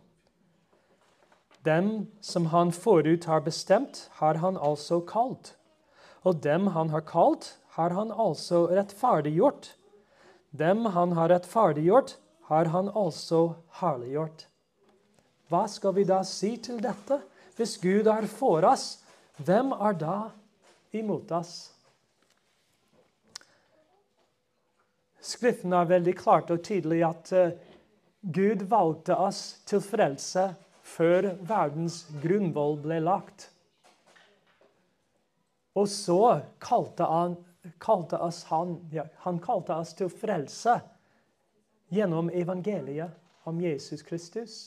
Dem 1.65 2.07
som 2.21 2.45
han 2.49 2.71
forut 2.73 3.25
har 3.29 3.43
bestemt, 3.45 4.07
har 4.17 4.39
han 4.41 4.57
altså 4.57 5.01
kalt. 5.05 5.53
Og 6.25 6.41
dem 6.41 6.71
han 6.73 6.89
har 6.89 7.05
kalt, 7.05 7.57
har 7.77 7.93
han 7.93 8.11
altså 8.11 8.65
rettferdiggjort. 8.71 9.75
Dem 10.51 10.85
han 10.95 11.13
har 11.17 11.29
rettferdiggjort, 11.29 12.17
har 12.49 12.71
han 12.73 12.89
altså 12.95 13.53
herliggjort. 13.79 14.47
Hva 15.51 15.67
skal 15.69 15.93
vi 15.95 16.07
da 16.07 16.21
si 16.27 16.55
til 16.63 16.81
dette? 16.81 17.21
Hvis 17.55 17.77
Gud 17.77 18.07
er 18.09 18.25
for 18.27 18.65
oss, 18.65 19.03
hvem 19.37 19.71
er 19.75 19.95
da 19.99 20.17
imot 20.97 21.31
oss? 21.35 21.53
Skriften 25.21 25.73
er 25.77 25.89
veldig 25.89 26.15
klart 26.17 26.49
og 26.49 26.63
tydelig 26.65 27.03
at 27.05 27.31
uh, 27.37 27.53
Gud 28.21 28.65
valgte 28.69 29.15
oss 29.21 29.61
til 29.69 29.83
frelse 29.85 30.47
før 30.91 31.31
verdens 31.47 32.03
grunnvoll 32.23 32.77
ble 32.83 32.99
lagt. 33.03 33.47
Og 35.77 35.87
så 35.87 36.41
kalte 36.59 37.07
han, 37.07 37.37
kalte 37.79 38.19
oss 38.19 38.43
han, 38.49 38.75
ja, 38.91 39.05
han 39.23 39.39
kalte 39.43 39.77
oss 39.77 39.93
til 39.95 40.11
frelse 40.11 40.79
gjennom 41.91 42.31
evangeliet 42.33 43.15
om 43.47 43.61
Jesus 43.63 44.03
Kristus. 44.03 44.57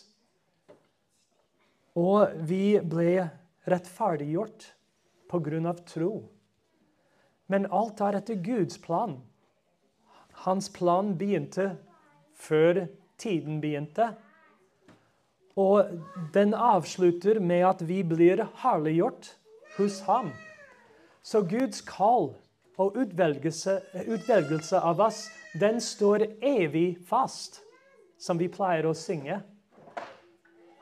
Og 1.94 2.32
vi 2.48 2.78
ble 2.80 3.28
rettferdiggjort 3.70 4.70
på 5.30 5.40
grunn 5.44 5.68
av 5.70 5.84
tro. 5.88 6.24
Men 7.52 7.68
alt 7.68 8.00
er 8.02 8.18
etter 8.18 8.40
Guds 8.40 8.80
plan. 8.80 9.18
Hans 10.44 10.70
plan 10.72 11.12
begynte 11.18 11.74
før 12.34 12.86
tiden 13.20 13.60
begynte. 13.62 14.14
Og 15.60 15.90
den 16.34 16.54
avslutter 16.54 17.38
med 17.40 17.62
at 17.68 17.82
vi 17.86 18.02
blir 18.02 18.42
herliggjort 18.62 19.30
hos 19.76 20.00
ham. 20.08 20.32
Så 21.22 21.44
Guds 21.46 21.80
kall 21.86 22.32
og 22.76 22.96
utvelgelse, 22.98 23.78
utvelgelse 24.02 24.80
av 24.82 25.00
oss, 25.00 25.28
den 25.54 25.78
står 25.80 26.26
evig 26.42 26.98
fast, 27.06 27.60
som 28.18 28.38
vi 28.38 28.50
pleier 28.50 28.88
å 28.88 28.96
synge. 28.98 29.38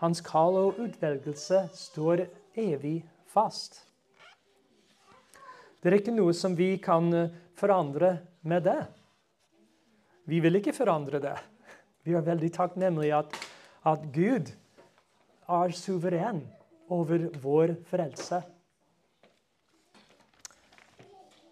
Hans 0.00 0.22
kall 0.24 0.56
og 0.58 0.80
utvelgelse 0.82 1.66
står 1.76 2.24
evig 2.58 3.02
fast. 3.30 3.82
Det 5.82 5.90
er 5.90 5.98
ikke 6.00 6.14
noe 6.14 6.32
som 6.34 6.56
vi 6.56 6.76
kan 6.82 7.12
forandre 7.58 8.16
med 8.46 8.64
det. 8.66 8.80
Vi 10.30 10.40
vil 10.42 10.58
ikke 10.58 10.74
forandre 10.74 11.20
det. 11.22 11.36
Vi 12.06 12.14
er 12.14 12.24
veldig 12.26 12.50
takknemlige 12.54 13.18
at, 13.18 13.38
at 13.86 14.04
Gud 14.14 14.50
er 15.60 15.74
suveren 15.76 16.42
over 16.92 17.28
vår 17.42 17.76
frelse. 17.90 18.42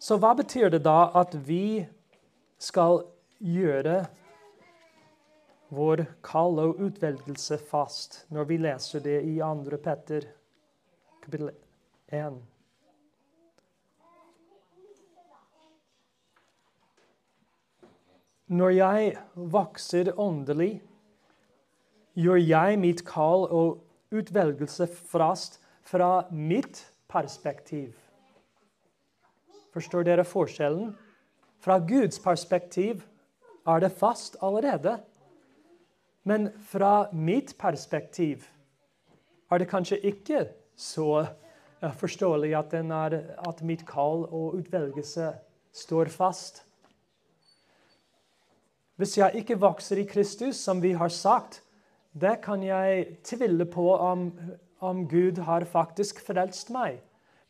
Så 0.00 0.16
hva 0.16 0.32
betyr 0.36 0.70
det 0.72 0.82
da 0.86 1.10
at 1.20 1.34
vi 1.46 1.84
skal 2.60 3.02
gjøre 3.40 4.02
vår 5.70 6.02
kall 6.26 6.58
og 6.58 6.80
utvelgelse 6.82 7.58
fast, 7.70 8.24
når 8.32 8.48
vi 8.48 8.56
leser 8.64 9.04
det 9.04 9.20
i 9.28 9.36
2. 9.38 9.78
Petter 9.84 10.26
kapittel 11.22 11.52
1? 12.10 12.40
Når 18.50 18.72
jeg 18.74 19.12
vokser 19.34 20.10
åndelig, 20.18 20.80
gjør 22.18 22.40
jeg 22.42 22.80
mitt 22.82 23.04
kall 23.06 23.46
og 23.46 23.78
utvelgelse 24.10 24.86
fra 24.86 26.10
mitt 26.30 26.82
perspektiv. 27.08 27.94
Forstår 29.74 30.04
dere 30.06 30.24
forskjellen? 30.26 30.94
Fra 31.60 31.78
Guds 31.78 32.18
perspektiv 32.18 33.04
er 33.68 33.80
det 33.80 33.92
fast 33.92 34.36
allerede. 34.42 34.98
Men 36.24 36.50
fra 36.58 37.10
mitt 37.12 37.54
perspektiv 37.58 38.48
er 39.50 39.58
det 39.58 39.68
kanskje 39.70 40.00
ikke 40.06 40.46
så 40.76 41.26
forståelig 41.80 42.54
at, 42.58 42.74
er, 42.74 43.16
at 43.48 43.62
mitt 43.62 43.86
kall 43.88 44.26
og 44.28 44.58
utvelgelse 44.60 45.32
står 45.72 46.10
fast. 46.12 46.64
Hvis 49.00 49.16
jeg 49.18 49.40
ikke 49.40 49.58
vokser 49.60 50.02
i 50.02 50.04
Kristus, 50.04 50.56
som 50.60 50.82
vi 50.82 50.92
har 50.92 51.08
sagt, 51.08 51.62
da 52.12 52.34
kan 52.42 52.62
jeg 52.62 53.20
tvile 53.26 53.66
på 53.70 53.86
om, 53.94 54.30
om 54.80 55.04
Gud 55.08 55.38
har 55.46 55.64
faktisk 55.68 56.20
frelst 56.26 56.72
meg. 56.74 56.98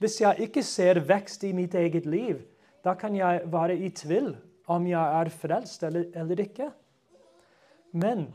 Hvis 0.00 0.20
jeg 0.20 0.48
ikke 0.48 0.62
ser 0.64 1.00
vekst 1.04 1.44
i 1.44 1.52
mitt 1.56 1.74
eget 1.76 2.06
liv, 2.08 2.42
da 2.84 2.94
kan 2.96 3.16
jeg 3.16 3.44
være 3.52 3.76
i 3.76 3.90
tvil 3.92 4.34
om 4.70 4.86
jeg 4.88 5.20
er 5.20 5.32
frelst 5.32 5.82
eller, 5.84 6.06
eller 6.14 6.40
ikke. 6.40 6.70
Men 7.92 8.28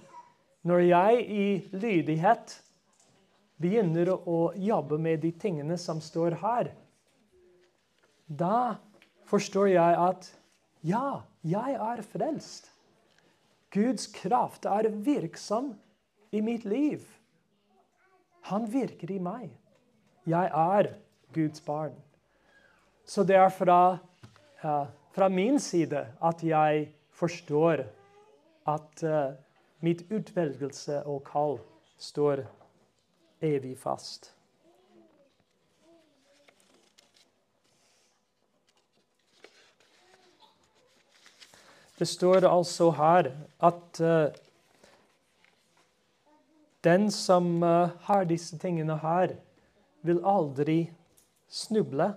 når 0.66 0.84
jeg 0.86 1.26
i 1.30 1.48
lydighet 1.74 2.58
begynner 3.62 4.12
å 4.14 4.52
jobbe 4.58 4.98
med 5.02 5.22
de 5.24 5.32
tingene 5.32 5.78
som 5.80 6.02
står 6.04 6.38
her, 6.42 6.72
da 8.28 8.78
forstår 9.30 9.72
jeg 9.76 10.00
at 10.10 10.30
ja, 10.86 11.22
jeg 11.46 11.78
er 11.82 12.02
frelst. 12.06 12.72
Guds 13.74 14.08
kraft 14.14 14.66
er 14.70 14.90
virksom 14.90 15.74
i 16.32 16.42
mitt 16.42 16.66
liv. 16.66 17.04
Han 18.50 18.68
virker 18.72 19.12
i 19.12 19.20
meg. 19.20 19.50
Jeg 20.26 20.50
er 20.54 20.92
Guds 21.34 21.62
barn. 21.62 21.96
Så 23.06 23.24
det 23.24 23.36
er 23.38 23.50
fra, 23.50 23.98
uh, 24.64 24.86
fra 25.14 25.30
min 25.30 25.60
side 25.60 26.08
at 26.22 26.44
jeg 26.44 26.88
forstår 27.14 27.86
at 28.68 29.04
uh, 29.04 29.34
mitt 29.86 30.06
utvelgelse 30.12 31.04
og 31.06 31.22
kall 31.28 31.60
står 32.02 32.46
evig 33.46 33.78
fast. 33.78 34.32
Det 42.00 42.08
står 42.08 42.48
altså 42.50 42.90
her 42.92 43.30
at 43.64 44.02
uh, 44.02 44.45
den 46.86 47.10
som 47.12 47.64
uh, 47.64 47.90
har 48.08 48.28
disse 48.30 48.58
tingene 48.62 48.98
her, 49.02 49.36
vil 50.06 50.22
aldri 50.22 50.78
snuble. 51.50 52.12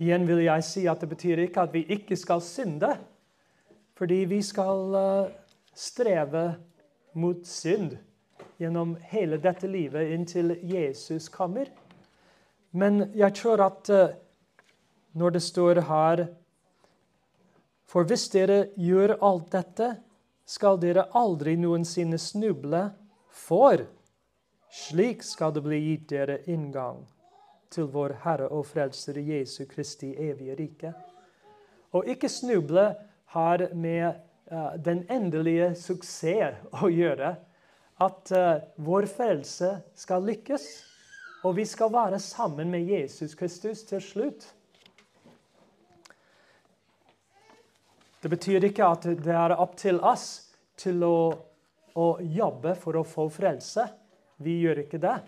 Igjen 0.00 0.24
vil 0.26 0.40
jeg 0.46 0.64
si 0.66 0.86
at 0.90 1.04
det 1.04 1.10
betyr 1.12 1.44
ikke 1.44 1.66
at 1.66 1.74
vi 1.76 1.84
ikke 1.92 2.16
skal 2.16 2.42
synde. 2.42 2.94
Fordi 3.94 4.24
vi 4.26 4.40
skal 4.42 4.96
uh, 4.96 5.32
streve 5.76 6.46
mot 7.14 7.44
synd 7.46 7.94
gjennom 8.58 8.96
hele 9.12 9.38
dette 9.42 9.68
livet 9.70 10.14
inntil 10.16 10.56
Jesus 10.62 11.28
kommer. 11.28 11.68
Men 12.72 13.12
jeg 13.14 13.36
tror 13.38 13.62
at 13.68 13.90
når 15.14 15.30
det 15.30 15.42
står 15.42 15.80
her 15.86 16.26
For 17.86 18.02
hvis 18.08 18.24
dere 18.32 18.72
gjør 18.80 19.12
alt 19.22 19.52
dette, 19.52 19.88
skal 20.44 20.78
dere 20.80 21.08
aldri 21.16 21.56
noensinne 21.56 22.18
snuble, 22.20 22.86
for 23.30 23.86
slik 24.74 25.22
skal 25.24 25.54
det 25.54 25.62
bli 25.64 25.80
gitt 25.88 26.08
dere 26.12 26.38
inngang 26.50 27.02
til 27.74 27.88
vår 27.90 28.18
Herre 28.24 28.50
og 28.54 28.66
Frelser 28.68 29.18
Jesu 29.18 29.64
Kristi 29.70 30.12
evige 30.14 30.56
rike. 30.58 30.92
Og 31.94 32.08
ikke 32.10 32.28
snuble 32.30 32.88
har 33.34 33.68
med 33.74 34.06
uh, 34.52 34.74
den 34.78 35.04
endelige 35.10 35.72
suksess 35.78 36.60
å 36.82 36.90
gjøre. 36.90 37.34
At 38.02 38.30
uh, 38.34 38.62
vår 38.82 39.06
frelse 39.10 39.70
skal 39.94 40.26
lykkes, 40.26 40.66
og 41.44 41.56
vi 41.58 41.66
skal 41.68 41.92
være 41.92 42.18
sammen 42.22 42.70
med 42.72 42.88
Jesus 42.90 43.34
Kristus 43.38 43.84
til 43.86 44.02
slutt. 44.02 44.46
Det 48.24 48.30
betyr 48.32 48.64
ikke 48.64 48.86
at 48.88 49.02
det 49.20 49.34
er 49.36 49.52
opp 49.60 49.74
til 49.76 49.98
oss 50.00 50.46
til 50.80 51.02
å, 51.04 51.16
å 51.92 52.04
jobbe 52.24 52.70
for 52.80 52.96
å 52.96 53.02
få 53.04 53.26
frelse. 53.28 53.84
Vi 54.40 54.54
gjør 54.62 54.78
ikke 54.80 55.00
det. 55.02 55.18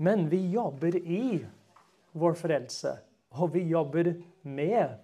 Men 0.00 0.22
vi 0.32 0.38
jobber 0.54 0.96
i 0.96 1.42
vår 2.16 2.38
frelse, 2.40 2.94
og 3.36 3.52
vi 3.52 3.66
jobber 3.68 4.14
med 4.48 4.94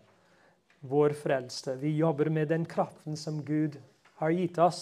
vår 0.88 1.12
frelse. 1.20 1.74
Vi 1.84 1.92
jobber 1.98 2.32
med 2.32 2.48
den 2.48 2.64
kraften 2.64 3.20
som 3.20 3.42
Gud 3.44 3.76
har 4.22 4.32
gitt 4.32 4.56
oss. 4.56 4.80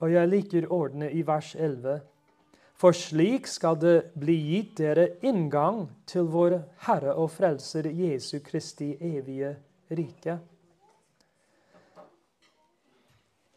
Og 0.00 0.16
jeg 0.16 0.32
liker 0.32 0.72
ordene 0.72 1.12
i 1.12 1.20
vers 1.20 1.52
11. 1.52 2.00
For 2.74 2.96
slik 2.96 3.46
skal 3.46 3.78
det 3.78 4.14
bli 4.18 4.34
gitt 4.34 4.74
dere 4.80 5.06
inngang 5.22 5.86
til 6.10 6.26
vår 6.32 6.58
Herre 6.88 7.14
og 7.14 7.30
Frelser 7.30 7.86
Jesu 7.86 8.40
Kristi 8.42 8.90
evige 8.98 9.54
rike. 9.94 10.38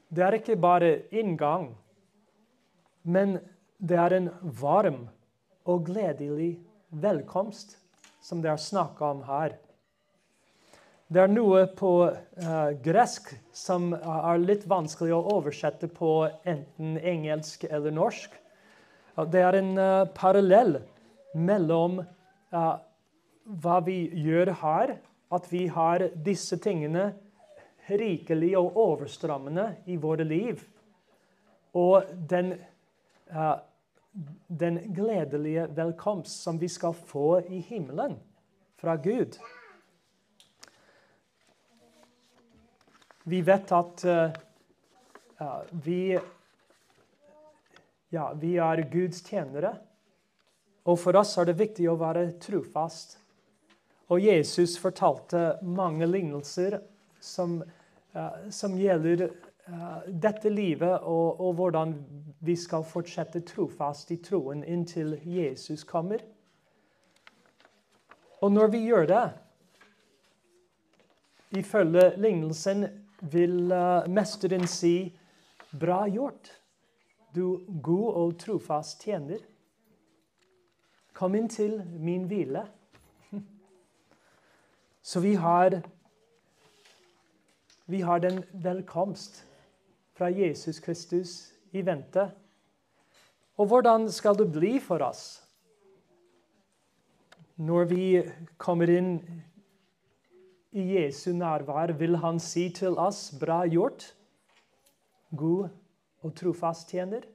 Det 0.07 0.23
er 0.23 0.37
ikke 0.37 0.55
bare 0.55 0.91
inngang, 1.11 1.71
men 3.03 3.39
det 3.77 3.97
er 3.99 4.15
en 4.15 4.29
varm 4.61 5.07
og 5.67 5.89
gledelig 5.89 6.53
velkomst 6.89 7.75
som 8.23 8.41
det 8.41 8.53
er 8.53 8.61
snakka 8.61 9.11
om 9.17 9.25
her. 9.27 9.57
Det 11.07 11.21
er 11.23 11.31
noe 11.31 11.65
på 11.71 11.91
uh, 12.07 12.71
gresk 12.83 13.29
som 13.55 13.93
er 13.95 14.41
litt 14.43 14.65
vanskelig 14.67 15.13
å 15.15 15.37
oversette 15.37 15.87
på 15.87 16.27
enten 16.43 16.97
engelsk 16.99 17.63
eller 17.69 17.95
norsk. 17.95 18.33
Det 19.17 19.41
er 19.41 19.55
en 19.57 19.71
uh, 19.81 20.07
parallell 20.13 20.75
mellom 21.33 21.95
uh, 22.53 22.75
hva 23.47 23.77
vi 23.81 24.03
gjør 24.13 24.51
her, 24.61 24.93
at 25.33 25.47
vi 25.49 25.63
har 25.73 26.05
disse 26.21 26.59
tingene 26.61 27.09
rikelig 27.89 28.51
og 28.59 28.77
overstrammende 28.77 29.71
i 29.89 29.97
våre 29.97 30.25
liv, 30.27 30.61
og 31.73 32.05
den, 32.29 32.53
den 34.47 34.79
gledelige 34.95 35.67
velkomst 35.75 36.43
som 36.43 36.59
vi 36.59 36.69
skal 36.71 36.93
få 36.93 37.39
i 37.47 37.61
himmelen 37.63 38.17
fra 38.77 38.95
Gud. 39.01 39.37
Vi 43.23 43.41
vet 43.45 43.71
at 43.75 44.05
vi, 45.85 46.17
ja, 48.17 48.31
vi 48.33 48.57
er 48.57 48.81
Guds 48.91 49.21
tjenere. 49.25 49.75
Og 50.87 50.97
for 50.99 51.17
oss 51.19 51.35
er 51.37 51.49
det 51.49 51.59
viktig 51.59 51.87
å 51.91 51.97
være 51.99 52.31
trufast. 52.41 53.17
Og 54.07 54.23
Jesus 54.23 54.77
fortalte 54.79 55.57
mange 55.67 56.07
lignelser 56.07 56.79
som, 57.19 57.59
uh, 58.15 58.37
som 58.53 58.77
gjelder 58.79 59.27
uh, 59.27 60.07
dette 60.07 60.49
livet, 60.49 61.03
og, 61.03 61.41
og, 61.41 61.57
hvordan 61.59 61.93
vi 62.47 62.55
skal 62.55 62.87
fortsette 62.87 63.43
trofast 63.47 64.13
i 64.15 64.21
troen 64.23 64.63
inntil 64.63 65.17
Jesus 65.27 65.83
kommer. 65.87 66.23
Og 68.39 68.53
når 68.53 68.71
vi 68.71 68.85
gjør 68.85 69.09
det, 69.11 69.25
ifølge 71.59 72.13
lignelsen 72.15 72.87
vil 73.33 73.73
uh, 73.73 74.07
mesteren 74.07 74.67
si, 74.71 75.11
'Bra 75.67 76.05
gjort, 76.07 76.47
du 77.37 77.61
god 77.83 78.13
og 78.21 78.39
trofast 78.41 79.05
tjener'. 79.05 79.45
Kom 81.13 81.35
inn 81.35 81.49
til 81.49 81.79
min 81.99 82.27
hvile. 82.29 82.67
Så 85.01 85.19
vi 85.19 85.33
har 85.33 85.81
Vi 87.87 88.01
har 88.01 88.19
den 88.19 88.43
velkomst 88.53 89.45
fra 90.13 90.27
Jesus 90.27 90.79
Kristus 90.79 91.53
i 91.71 91.85
vente. 91.85 92.31
Og 93.57 93.67
hvordan 93.67 94.09
skal 94.11 94.35
det 94.35 94.51
bli 94.51 94.79
for 94.79 94.99
oss 95.05 95.47
når 97.57 97.87
vi 97.89 98.21
kommer 98.57 98.89
inn 98.91 99.15
i 100.77 100.83
Jesu 100.93 101.31
nærvær 101.33 101.95
vil 101.97 102.19
han 102.21 102.39
si 102.39 102.69
til 102.69 102.97
oss, 102.97 103.31
'Bra 103.31 103.63
gjort, 103.65 104.13
god 105.35 105.69
og 106.27 106.35
trofast 106.35 106.91
tjener'? 106.91 107.25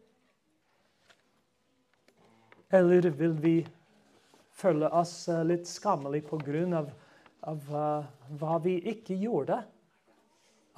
Eller 2.73 3.11
vil 3.11 3.35
vi 3.37 3.57
føle 4.53 4.89
oss 4.89 5.29
eh, 5.29 5.45
litt 5.45 5.69
skammelige 5.69 6.29
pga. 6.31 6.65
Av, 6.79 6.91
av 7.53 7.73
uh, 7.75 8.05
hva 8.39 8.59
vi 8.65 8.79
ikke 8.93 9.17
gjorde? 9.19 9.59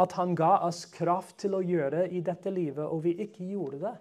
At 0.01 0.17
han 0.19 0.35
ga 0.35 0.59
oss 0.67 0.85
kraft 0.91 1.39
til 1.45 1.55
å 1.55 1.63
gjøre 1.63 2.09
i 2.11 2.23
dette 2.25 2.51
livet, 2.51 2.83
og 2.87 3.05
vi 3.05 3.15
ikke 3.23 3.47
gjorde 3.47 3.79
det? 3.85 3.95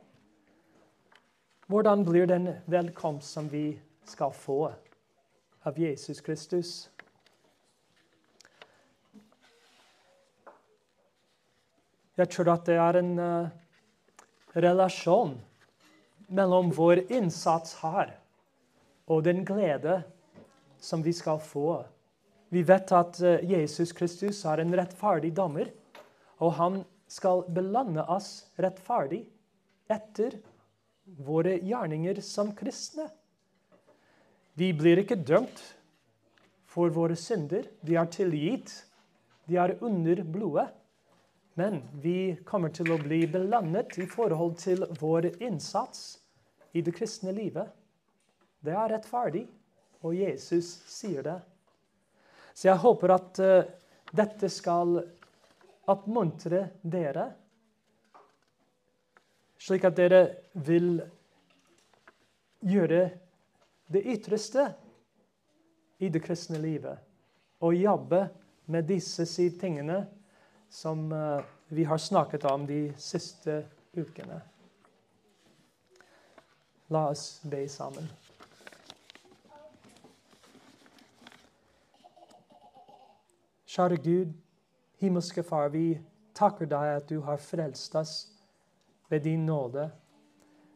Hvordan 1.70 2.06
blir 2.08 2.26
den 2.28 2.50
velkomst 2.66 3.36
som 3.36 3.46
vi 3.52 3.76
skal 4.10 4.34
få 4.34 4.72
av 5.64 5.78
Jesus 5.80 6.22
Kristus? 6.22 6.90
Jeg 12.18 12.30
tror 12.30 12.52
at 12.54 12.66
det 12.70 12.78
er 12.78 13.00
en 13.00 13.14
uh, 13.20 13.63
relasjon 14.54 15.38
mellom 16.28 16.72
vår 16.74 17.04
innsats 17.12 17.76
her 17.82 18.14
og 19.10 19.24
den 19.26 19.44
glede 19.46 20.02
som 20.84 21.04
vi 21.04 21.14
skal 21.16 21.40
få. 21.42 21.84
Vi 22.54 22.64
vet 22.68 22.92
at 22.94 23.20
uh, 23.24 23.44
Jesus 23.44 23.94
Kristus 23.96 24.44
er 24.46 24.62
en 24.62 24.74
rettferdig 24.78 25.34
dommer, 25.36 25.72
og 26.38 26.54
han 26.60 26.82
skal 27.10 27.44
belande 27.54 28.04
oss 28.10 28.46
rettferdig 28.62 29.24
etter 29.92 30.38
våre 31.04 31.58
gjerninger 31.60 32.22
som 32.24 32.54
kristne. 32.56 33.10
Vi 34.54 34.70
blir 34.78 35.02
ikke 35.02 35.18
dømt 35.18 35.62
for 36.70 36.94
våre 36.94 37.18
synder. 37.18 37.66
De 37.82 37.98
er 37.98 38.10
tilgitt. 38.14 38.72
De 39.50 39.58
er 39.60 39.76
under 39.82 40.22
blodet. 40.24 40.70
Men 41.54 41.82
vi 42.02 42.36
kommer 42.46 42.74
til 42.74 42.90
å 42.94 42.98
bli 43.02 43.26
belandet 43.30 43.98
i 44.02 44.08
forhold 44.10 44.58
til 44.62 44.86
vår 45.00 45.30
innsats 45.44 46.18
i 46.74 46.82
det 46.82 46.96
kristne 46.98 47.34
livet. 47.36 47.70
Det 48.64 48.74
er 48.74 48.96
rettferdig, 48.96 49.44
og 50.02 50.16
Jesus 50.18 50.72
sier 50.90 51.26
det. 51.26 51.38
Så 52.54 52.70
jeg 52.72 52.82
håper 52.82 53.14
at 53.14 53.42
uh, 53.44 53.70
dette 54.14 54.50
skal 54.50 54.98
oppmuntre 55.90 56.68
dere, 56.82 57.28
slik 59.62 59.86
at 59.88 59.98
dere 59.98 60.24
vil 60.66 60.98
gjøre 62.64 63.04
det 63.94 64.02
ytreste 64.16 64.66
i 66.04 66.10
det 66.12 66.22
kristne 66.24 66.60
livet 66.60 67.00
og 67.64 67.76
jobbe 67.76 68.26
med 68.72 68.88
disse 68.88 69.26
syv 69.28 69.58
tingene 69.60 70.02
som 70.74 71.12
eh, 71.12 71.44
vi 71.68 71.84
har 71.84 71.98
snakket 71.98 72.46
om 72.46 72.66
de 72.68 72.94
siste 72.98 73.66
ukene. 73.94 74.42
La 76.88 77.10
oss 77.10 77.42
be 77.44 77.68
sammen. 77.70 78.10
Kjære 83.70 84.02
Gud, 84.02 84.34
himmelske 84.98 85.44
Far, 85.44 85.70
vi 85.70 86.02
takker 86.34 86.66
deg 86.66 86.98
at 86.98 87.10
du 87.10 87.20
har 87.22 87.38
frelst 87.38 87.96
oss 87.96 88.18
ved 89.10 89.30
din 89.30 89.46
nåde. 89.46 89.92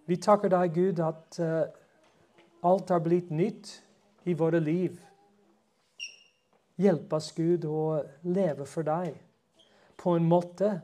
Vi 0.06 0.22
takker 0.22 0.54
deg, 0.54 0.74
Gud, 0.74 1.00
at 1.02 1.39
uh, 1.41 1.70
alt 2.64 2.89
har 2.89 3.02
blitt 3.06 3.30
nytt 3.30 3.84
i 4.26 4.34
våre 4.34 4.60
liv. 4.60 4.98
Hjelp 6.78 7.14
oss, 7.14 7.32
Gud, 7.38 7.66
å 7.66 8.04
leve 8.22 8.66
for 8.66 8.86
deg 8.86 9.18
på 9.98 10.12
en 10.18 10.26
måte 10.30 10.80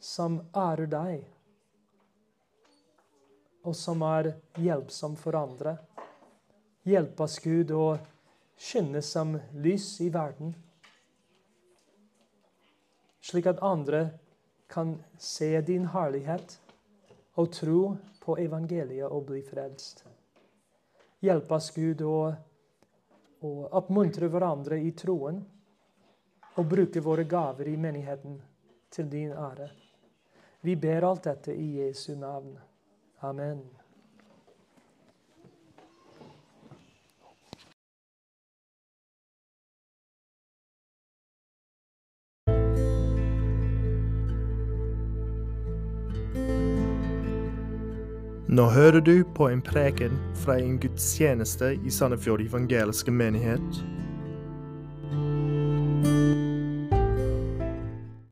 som 0.00 0.40
ærer 0.52 0.90
deg, 0.92 1.22
og 3.64 3.76
som 3.76 4.02
er 4.04 4.34
hjelpsom 4.60 5.16
for 5.16 5.36
andre. 5.38 5.78
Hjelp 6.84 7.20
oss, 7.24 7.38
Gud, 7.40 7.72
å 7.72 7.96
skinne 8.60 9.00
som 9.02 9.38
lys 9.64 9.86
i 10.04 10.10
verden, 10.12 10.52
slik 13.24 13.48
at 13.48 13.62
andre 13.64 14.02
kan 14.68 14.98
se 15.18 15.48
din 15.64 15.88
herlighet 15.94 16.58
og 17.40 17.48
tro 17.56 17.80
på 18.20 18.36
evangeliet 18.44 19.08
og 19.08 19.30
bli 19.30 19.40
frelst. 19.46 20.04
Hjelp 21.24 21.52
oss, 21.56 21.70
Gud, 21.72 22.04
å, 22.04 22.28
å 23.40 23.50
oppmuntre 23.80 24.28
hverandre 24.28 24.76
i 24.84 24.92
troen 24.92 25.40
og 26.54 26.68
bruke 26.70 27.02
våre 27.02 27.24
gaver 27.24 27.68
i 27.68 27.76
menigheten 27.76 28.42
til 28.90 29.10
din 29.10 29.32
ære. 29.32 29.70
Vi 30.62 30.76
ber 30.76 31.08
alt 31.10 31.24
dette 31.24 31.54
i 31.54 31.80
Jesu 31.80 32.14
navn. 32.14 32.58
Amen. 33.20 33.64
Nå 48.54 48.68
hører 48.70 49.00
du 49.00 49.24
på 49.34 49.48
en 49.48 49.62
preken 49.62 50.14
fra 50.44 50.54
en 50.62 50.76
gudstjeneste 50.78 51.72
i 51.74 51.90
Sandefjord 51.90 52.40
evangeliske 52.40 53.10
menighet. 53.10 54.03